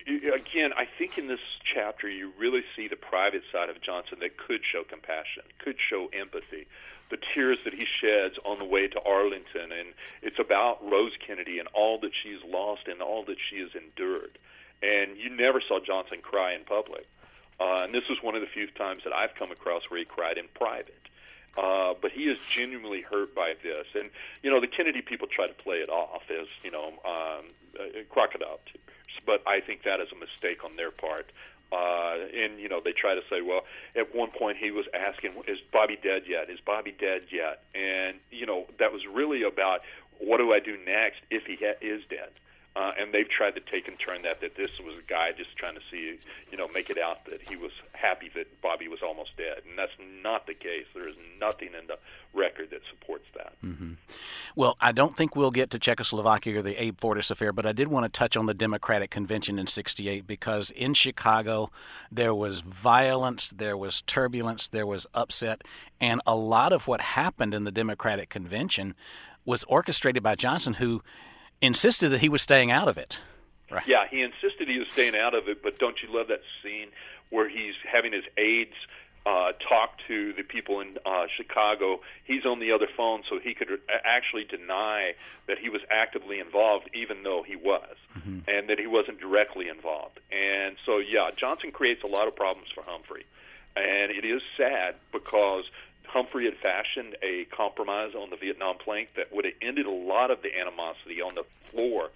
again, 0.08 0.72
I 0.76 0.86
think 0.98 1.18
in 1.18 1.28
this 1.28 1.40
chapter 1.64 2.10
you 2.10 2.32
really 2.38 2.64
see 2.76 2.88
the 2.88 2.96
private 2.96 3.44
side 3.52 3.70
of 3.70 3.82
Johnson 3.82 4.20
that 4.22 4.38
could 4.38 4.62
show 4.64 4.84
compassion, 4.84 5.44
could 5.60 5.78
show 5.80 6.10
empathy. 6.14 6.68
The 7.10 7.18
tears 7.34 7.60
that 7.66 7.74
he 7.74 7.86
sheds 7.86 8.36
on 8.44 8.60
the 8.60 8.66
way 8.66 8.88
to 8.88 9.02
Arlington, 9.04 9.72
and 9.72 9.94
it's 10.22 10.40
about 10.40 10.84
Rose 10.90 11.14
Kennedy 11.26 11.60
and 11.60 11.68
all 11.74 12.00
that 12.00 12.12
she's 12.24 12.40
lost 12.48 12.88
and 12.88 13.02
all 13.02 13.24
that 13.26 13.38
she 13.50 13.60
has 13.60 13.70
endured. 13.76 14.38
And 14.82 15.18
you 15.18 15.30
never 15.30 15.62
saw 15.62 15.80
Johnson 15.80 16.20
cry 16.22 16.54
in 16.54 16.64
public. 16.64 17.08
Uh, 17.60 17.84
and 17.84 17.94
this 17.94 18.04
is 18.10 18.18
one 18.22 18.36
of 18.36 18.42
the 18.42 18.48
few 18.48 18.68
times 18.68 19.04
that 19.04 19.14
I've 19.14 19.36
come 19.36 19.52
across 19.52 19.84
where 19.90 20.00
he 20.00 20.06
cried 20.06 20.38
in 20.38 20.48
private. 20.56 20.98
Uh, 21.56 21.94
but 22.02 22.12
he 22.12 22.24
is 22.24 22.40
genuinely 22.50 23.02
hurt 23.02 23.36
by 23.36 23.54
this, 23.62 23.86
and 23.94 24.10
you 24.42 24.50
know 24.50 24.60
the 24.60 24.66
Kennedy 24.66 25.04
people 25.04 25.28
try 25.28 25.46
to 25.46 25.54
play 25.54 25.78
it 25.78 25.90
off 25.90 26.24
as 26.32 26.48
you 26.64 26.72
know 26.72 26.88
um, 27.06 27.46
uh, 27.80 28.02
crocodile 28.10 28.60
tears, 28.66 28.82
but 29.26 29.42
I 29.48 29.60
think 29.60 29.84
that 29.84 30.00
is 30.00 30.10
a 30.12 30.20
mistake 30.20 30.64
on 30.64 30.76
their 30.76 30.92
part. 30.92 31.32
Uh, 31.72 32.30
and 32.34 32.60
you 32.60 32.70
know 32.70 32.82
they 32.84 32.92
try 32.92 33.16
to 33.16 33.22
say, 33.30 33.42
well, 33.42 33.62
at 33.96 34.14
one 34.16 34.30
point 34.30 34.58
he 34.58 34.70
was 34.70 34.86
asking, 34.94 35.34
"Is 35.48 35.58
Bobby 35.72 35.98
dead 36.02 36.24
yet? 36.28 36.50
Is 36.50 36.60
Bobby 36.60 36.92
dead 36.92 37.24
yet?" 37.32 37.64
And 37.74 38.18
you 38.30 38.46
know 38.46 38.68
that 38.78 38.94
was 38.94 39.02
really 39.12 39.42
about 39.42 39.82
what 40.20 40.38
do 40.38 40.54
I 40.54 40.60
do 40.60 40.78
next 40.86 41.22
if 41.32 41.46
he 41.46 41.58
ha- 41.60 41.80
is 41.82 42.04
dead. 42.10 42.30
Uh, 42.76 42.92
and 43.00 43.14
they've 43.14 43.30
tried 43.30 43.54
to 43.54 43.62
take 43.62 43.88
and 43.88 44.00
turn 44.00 44.24
that 44.24 44.42
that 44.42 44.56
this 44.56 44.72
was 44.84 44.96
a 44.98 45.08
guy 45.08 45.32
just 45.32 45.56
trying 45.56 45.76
to 45.76 45.82
see, 45.92 46.18
you 46.52 46.58
know, 46.58 46.68
make 46.70 46.90
it 46.90 46.98
out 46.98 47.24
that 47.26 47.40
he 47.48 47.56
was 47.56 47.72
happy 47.92 48.32
that 48.34 48.62
Bobby 48.62 48.88
was 48.88 49.04
almost 49.04 49.38
dead, 49.38 49.62
and 49.70 49.78
that's 49.78 49.92
not 50.24 50.48
the 50.48 50.56
case. 50.56 50.86
There 50.96 51.08
is 51.08 51.16
nothing 51.40 51.70
in 51.80 51.86
the 51.86 52.00
record 52.34 52.72
that 52.72 52.82
supports 52.90 53.26
that. 53.36 53.54
Well, 54.56 54.76
I 54.82 54.92
don't 54.92 55.16
think 55.16 55.36
we'll 55.36 55.52
get 55.52 55.70
to 55.72 55.80
Czechoslovakia 55.80 56.60
or 56.60 56.62
the 56.64 56.82
Abe 56.82 57.00
Fortas 57.00 57.30
affair, 57.30 57.54
but 57.54 57.66
I 57.66 57.74
did 57.74 57.90
want 57.90 58.06
to 58.06 58.10
touch 58.10 58.36
on 58.36 58.48
the 58.48 58.54
Democratic 58.56 59.12
Convention 59.12 59.60
in 59.60 59.68
68 59.68 60.26
because 60.26 60.72
in 60.72 60.96
Chicago 60.96 61.70
there 62.12 62.34
was 62.34 62.62
violence, 62.62 63.52
there 63.56 63.78
was 63.78 64.02
turbulence, 64.02 64.68
there 64.68 64.88
was 64.88 65.06
upset, 65.14 65.62
and 66.02 66.22
a 66.26 66.36
lot 66.36 66.74
of 66.74 66.88
what 66.88 67.02
happened 67.02 67.54
in 67.54 67.66
the 67.66 67.72
Democratic 67.72 68.30
Convention 68.30 68.96
was 69.46 69.64
orchestrated 69.66 70.24
by 70.24 70.36
Johnson, 70.36 70.76
who 70.76 71.04
insisted 71.66 72.10
that 72.10 72.22
he 72.22 72.30
was 72.30 72.42
staying 72.42 72.72
out 72.72 72.88
of 72.88 72.98
it. 72.98 73.20
Right. 73.72 73.88
Yeah, 73.88 74.06
he 74.10 74.22
insisted 74.22 74.68
he 74.68 74.78
was 74.80 74.90
staying 74.90 75.16
out 75.16 75.34
of 75.34 75.48
it, 75.48 75.64
but 75.64 75.80
don't 75.80 75.98
you 76.04 76.14
love 76.16 76.28
that 76.28 76.42
scene 76.62 76.90
where 77.32 77.50
he's 77.50 77.74
having 77.92 78.14
his 78.14 78.26
aides 78.38 78.76
uh, 79.26 79.52
talk 79.68 79.98
to 80.08 80.34
the 80.34 80.44
people 80.44 80.80
in 80.80 80.96
uh, 81.06 81.26
Chicago? 81.36 82.02
He's 82.26 82.46
on 82.46 82.60
the 82.60 82.72
other 82.72 82.88
phone, 82.96 83.24
so 83.28 83.40
he 83.40 83.54
could 83.56 83.70
a- 83.72 83.80
actually 84.06 84.44
deny 84.44 85.14
that 85.48 85.58
he 85.58 85.70
was 85.70 85.82
actively 85.90 86.40
involved, 86.40 86.90
even 86.94 87.24
though 87.24 87.42
he 87.42 87.56
was, 87.56 87.96
and 88.48 88.70
that 88.70 88.78
he 88.80 88.86
wasn't 88.86 89.20
directly 89.20 89.70
involved. 89.70 90.20
And 90.32 90.76
so, 90.86 91.00
yeah, 91.00 91.32
Johnson 91.36 91.72
creates 91.72 92.04
a 92.04 92.08
lot 92.08 92.28
of 92.28 92.36
problems 92.36 92.70
for 92.76 92.84
Humphrey, 92.84 93.26
and 93.76 94.12
it 94.12 94.26
is 94.26 94.42
sad 94.58 94.96
because. 95.12 95.64
Humphrey 96.14 96.46
had 96.46 96.56
fashioned 96.58 97.18
a 97.24 97.46
compromise 97.46 98.14
on 98.16 98.30
the 98.30 98.38
Vietnam 98.38 98.78
plank 98.78 99.10
that 99.18 99.34
would 99.34 99.46
have 99.46 99.56
ended 99.62 99.88
a 99.88 99.92
lot 99.92 100.30
of 100.32 100.42
the 100.44 100.56
animosity 100.58 101.22
on 101.22 101.34
the 101.36 101.44
floor 101.70 102.10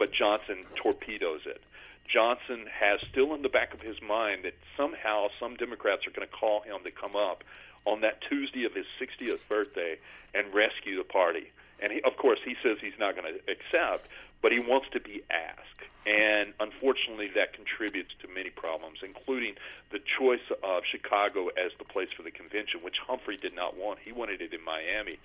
but 0.00 0.10
Johnson 0.12 0.64
torpedoes 0.74 1.42
it. 1.44 1.62
Johnson 2.10 2.66
has 2.72 2.98
still 3.12 3.34
in 3.34 3.42
the 3.42 3.48
back 3.48 3.72
of 3.72 3.80
his 3.80 4.00
mind 4.02 4.44
that 4.44 4.54
somehow 4.76 5.28
some 5.38 5.54
Democrats 5.54 6.06
are 6.08 6.10
going 6.10 6.26
to 6.26 6.34
call 6.34 6.62
him 6.62 6.82
to 6.82 6.90
come 6.90 7.14
up 7.14 7.44
on 7.84 8.00
that 8.00 8.18
Tuesday 8.28 8.64
of 8.64 8.74
his 8.74 8.86
60th 8.98 9.38
birthday 9.48 9.96
and 10.34 10.52
rescue 10.52 10.96
the 10.96 11.04
party. 11.04 11.52
And 11.80 11.92
he, 11.92 12.00
of 12.02 12.16
course, 12.16 12.40
he 12.44 12.56
says 12.62 12.78
he's 12.80 12.98
not 12.98 13.14
going 13.14 13.32
to 13.32 13.40
accept, 13.52 14.08
but 14.42 14.52
he 14.52 14.58
wants 14.58 14.88
to 14.92 15.00
be 15.00 15.22
asked. 15.30 15.66
And 16.06 16.54
unfortunately, 16.58 17.28
that 17.34 17.52
contributes 17.52 18.14
to 18.22 18.28
many 18.28 18.50
problems, 18.50 18.98
including 19.04 19.54
the 19.92 20.00
choice 20.18 20.44
of 20.62 20.82
Chicago 20.90 21.48
as 21.48 21.72
the 21.78 21.84
place 21.84 22.08
for 22.16 22.22
the 22.22 22.30
convention, 22.30 22.80
which 22.82 22.96
Humphrey 23.06 23.36
did 23.36 23.54
not 23.54 23.76
want. 23.76 23.98
He 24.04 24.12
wanted 24.12 24.40
it 24.40 24.54
in 24.54 24.64
Miami 24.64 25.18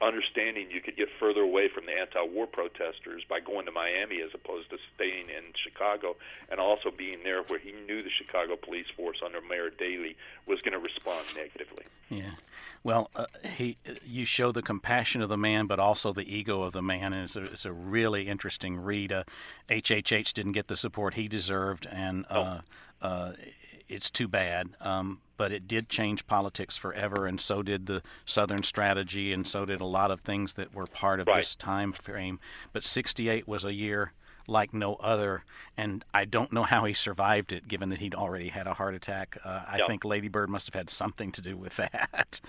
understanding 0.00 0.70
you 0.70 0.80
could 0.80 0.96
get 0.96 1.08
further 1.18 1.40
away 1.40 1.68
from 1.72 1.86
the 1.86 1.92
anti-war 1.92 2.46
protesters 2.46 3.22
by 3.28 3.40
going 3.40 3.66
to 3.66 3.72
Miami 3.72 4.20
as 4.20 4.30
opposed 4.34 4.70
to 4.70 4.78
staying 4.94 5.28
in 5.28 5.52
Chicago, 5.54 6.16
and 6.50 6.60
also 6.60 6.90
being 6.90 7.22
there 7.24 7.42
where 7.42 7.58
he 7.58 7.72
knew 7.72 8.02
the 8.02 8.10
Chicago 8.10 8.56
police 8.56 8.86
force 8.96 9.18
under 9.24 9.40
Mayor 9.40 9.70
Daley 9.70 10.16
was 10.46 10.60
going 10.60 10.72
to 10.72 10.78
respond 10.78 11.24
negatively. 11.34 11.84
Yeah. 12.08 12.32
Well, 12.82 13.10
uh, 13.16 13.26
he 13.42 13.78
you 14.04 14.24
show 14.24 14.52
the 14.52 14.62
compassion 14.62 15.20
of 15.20 15.28
the 15.28 15.36
man, 15.36 15.66
but 15.66 15.80
also 15.80 16.12
the 16.12 16.22
ego 16.22 16.62
of 16.62 16.72
the 16.72 16.82
man, 16.82 17.12
and 17.12 17.24
it's 17.24 17.34
a, 17.34 17.42
it's 17.42 17.64
a 17.64 17.72
really 17.72 18.28
interesting 18.28 18.76
read. 18.76 19.12
Uh, 19.12 19.24
HHH 19.68 20.32
didn't 20.34 20.52
get 20.52 20.68
the 20.68 20.76
support 20.76 21.14
he 21.14 21.26
deserved, 21.26 21.86
and 21.90 22.24
uh, 22.30 22.60
uh, 23.02 23.32
it's 23.88 24.08
too 24.08 24.28
bad. 24.28 24.68
Um, 24.80 25.20
but 25.36 25.52
it 25.52 25.66
did 25.68 25.88
change 25.88 26.26
politics 26.26 26.76
forever, 26.76 27.26
and 27.26 27.40
so 27.40 27.62
did 27.62 27.86
the 27.86 28.02
Southern 28.24 28.62
strategy, 28.62 29.32
and 29.32 29.46
so 29.46 29.64
did 29.64 29.80
a 29.80 29.86
lot 29.86 30.10
of 30.10 30.20
things 30.20 30.54
that 30.54 30.74
were 30.74 30.86
part 30.86 31.20
of 31.20 31.26
Right. 31.26 31.38
this 31.38 31.54
time 31.54 31.92
frame. 31.92 32.38
But 32.72 32.84
'68 32.84 33.46
was 33.48 33.64
a 33.64 33.72
year 33.74 34.12
like 34.48 34.72
no 34.72 34.94
other. 34.96 35.44
And 35.76 36.04
I 36.14 36.24
don't 36.24 36.52
know 36.52 36.62
how 36.62 36.84
he 36.84 36.94
survived 36.94 37.52
it, 37.52 37.68
given 37.68 37.88
that 37.90 37.98
he'd 37.98 38.14
already 38.14 38.48
had 38.48 38.66
a 38.68 38.74
heart 38.74 38.94
attack. 38.94 39.36
Uh, 39.44 39.62
I 39.66 39.78
yep. 39.78 39.88
think 39.88 40.04
Lady 40.04 40.28
Bird 40.28 40.48
must 40.48 40.66
have 40.66 40.74
had 40.74 40.88
something 40.88 41.32
to 41.32 41.42
do 41.42 41.56
with 41.56 41.76
that. 41.76 42.40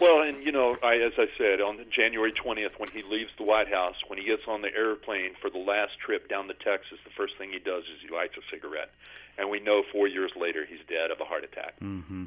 Well, 0.00 0.20
and 0.22 0.44
you 0.44 0.52
know, 0.52 0.76
I, 0.82 0.96
as 0.96 1.12
I 1.18 1.26
said, 1.38 1.60
on 1.60 1.78
January 1.90 2.32
20th, 2.32 2.78
when 2.78 2.90
he 2.90 3.02
leaves 3.02 3.30
the 3.38 3.44
White 3.44 3.68
House, 3.72 3.96
when 4.06 4.18
he 4.18 4.24
gets 4.26 4.42
on 4.46 4.62
the 4.62 4.74
airplane 4.76 5.30
for 5.40 5.50
the 5.50 5.58
last 5.58 5.92
trip 6.04 6.28
down 6.28 6.46
to 6.48 6.54
Texas, 6.54 6.98
the 7.04 7.10
first 7.16 7.38
thing 7.38 7.50
he 7.52 7.58
does 7.58 7.84
is 7.84 8.00
he 8.06 8.14
lights 8.14 8.34
a 8.36 8.42
cigarette. 8.54 8.90
And 9.38 9.50
we 9.50 9.60
know 9.60 9.82
four 9.92 10.06
years 10.08 10.32
later 10.38 10.64
he's 10.68 10.80
dead 10.88 11.10
of 11.10 11.20
a 11.20 11.24
heart 11.24 11.44
attack. 11.44 11.74
Mm-hmm 11.82 12.24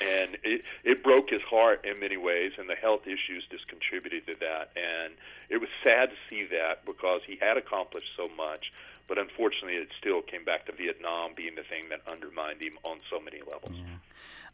and 0.00 0.38
it 0.42 0.62
it 0.84 1.02
broke 1.02 1.30
his 1.30 1.42
heart 1.42 1.84
in 1.84 2.00
many 2.00 2.16
ways 2.16 2.52
and 2.58 2.68
the 2.68 2.74
health 2.74 3.06
issues 3.06 3.44
just 3.50 3.68
contributed 3.68 4.26
to 4.26 4.34
that 4.40 4.70
and 4.76 5.14
it 5.48 5.58
was 5.58 5.68
sad 5.84 6.10
to 6.10 6.16
see 6.28 6.44
that 6.44 6.84
because 6.86 7.20
he 7.26 7.36
had 7.40 7.56
accomplished 7.56 8.08
so 8.16 8.28
much 8.36 8.72
but 9.08 9.18
unfortunately 9.18 9.74
it 9.74 9.88
still 9.98 10.22
came 10.22 10.44
back 10.44 10.66
to 10.66 10.72
Vietnam 10.72 11.32
being 11.36 11.54
the 11.54 11.62
thing 11.62 11.84
that 11.90 12.00
undermined 12.10 12.60
him 12.60 12.78
on 12.84 12.98
so 13.10 13.20
many 13.20 13.40
levels. 13.40 13.74
Yeah. 13.74 14.00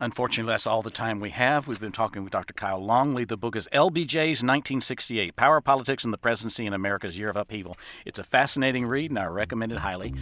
Unfortunately, 0.01 0.53
that's 0.53 0.67
all 0.67 0.83
the 0.83 0.91
time 0.91 1.19
we 1.19 1.31
have. 1.31 1.67
We've 1.67 1.81
been 1.81 1.93
talking 1.93 2.23
with 2.23 2.33
Dr. 2.33 2.55
Kyle 2.55 2.83
Longley. 2.83 3.25
The 3.25 3.37
book 3.37 3.57
is 3.57 3.69
LBJ's 3.73 4.45
1968 4.45 5.35
Power, 5.35 5.61
Politics, 5.61 6.05
and 6.05 6.13
the 6.13 6.19
Presidency 6.19 6.67
in 6.67 6.73
America's 6.73 7.19
Year 7.19 7.31
of 7.31 7.37
Upheaval. 7.37 7.77
It's 8.07 8.19
a 8.19 8.25
fascinating 8.25 8.87
read, 8.87 9.11
and 9.11 9.19
I 9.19 9.25
recommend 9.25 9.73
it 9.73 9.79
highly. 9.79 10.15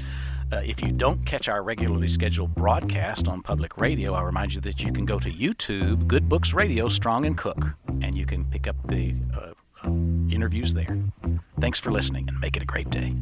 Uh, 0.50 0.62
if 0.64 0.80
you 0.80 0.92
don't 0.92 1.26
catch 1.26 1.48
our 1.48 1.62
regularly 1.62 2.08
scheduled 2.08 2.54
broadcast 2.54 3.28
on 3.28 3.42
public 3.42 3.76
radio, 3.76 4.14
I 4.14 4.22
remind 4.22 4.54
you 4.54 4.60
that 4.62 4.82
you 4.82 4.92
can 4.92 5.04
go 5.04 5.18
to 5.18 5.30
YouTube, 5.30 6.06
Good 6.06 6.28
Books 6.28 6.54
Radio, 6.54 6.88
Strong 6.88 7.26
and 7.26 7.36
Cook, 7.36 7.74
and 8.00 8.16
you 8.16 8.24
can 8.24 8.44
pick 8.46 8.66
up 8.66 8.76
the 8.86 9.14
uh, 9.34 9.52
uh, 9.84 9.88
interviews 10.30 10.72
there. 10.72 10.96
Thanks 11.60 11.80
for 11.80 11.90
listening, 11.90 12.28
and 12.28 12.40
make 12.40 12.56
it 12.56 12.62
a 12.62 12.66
great 12.66 12.88
day. 12.88 13.12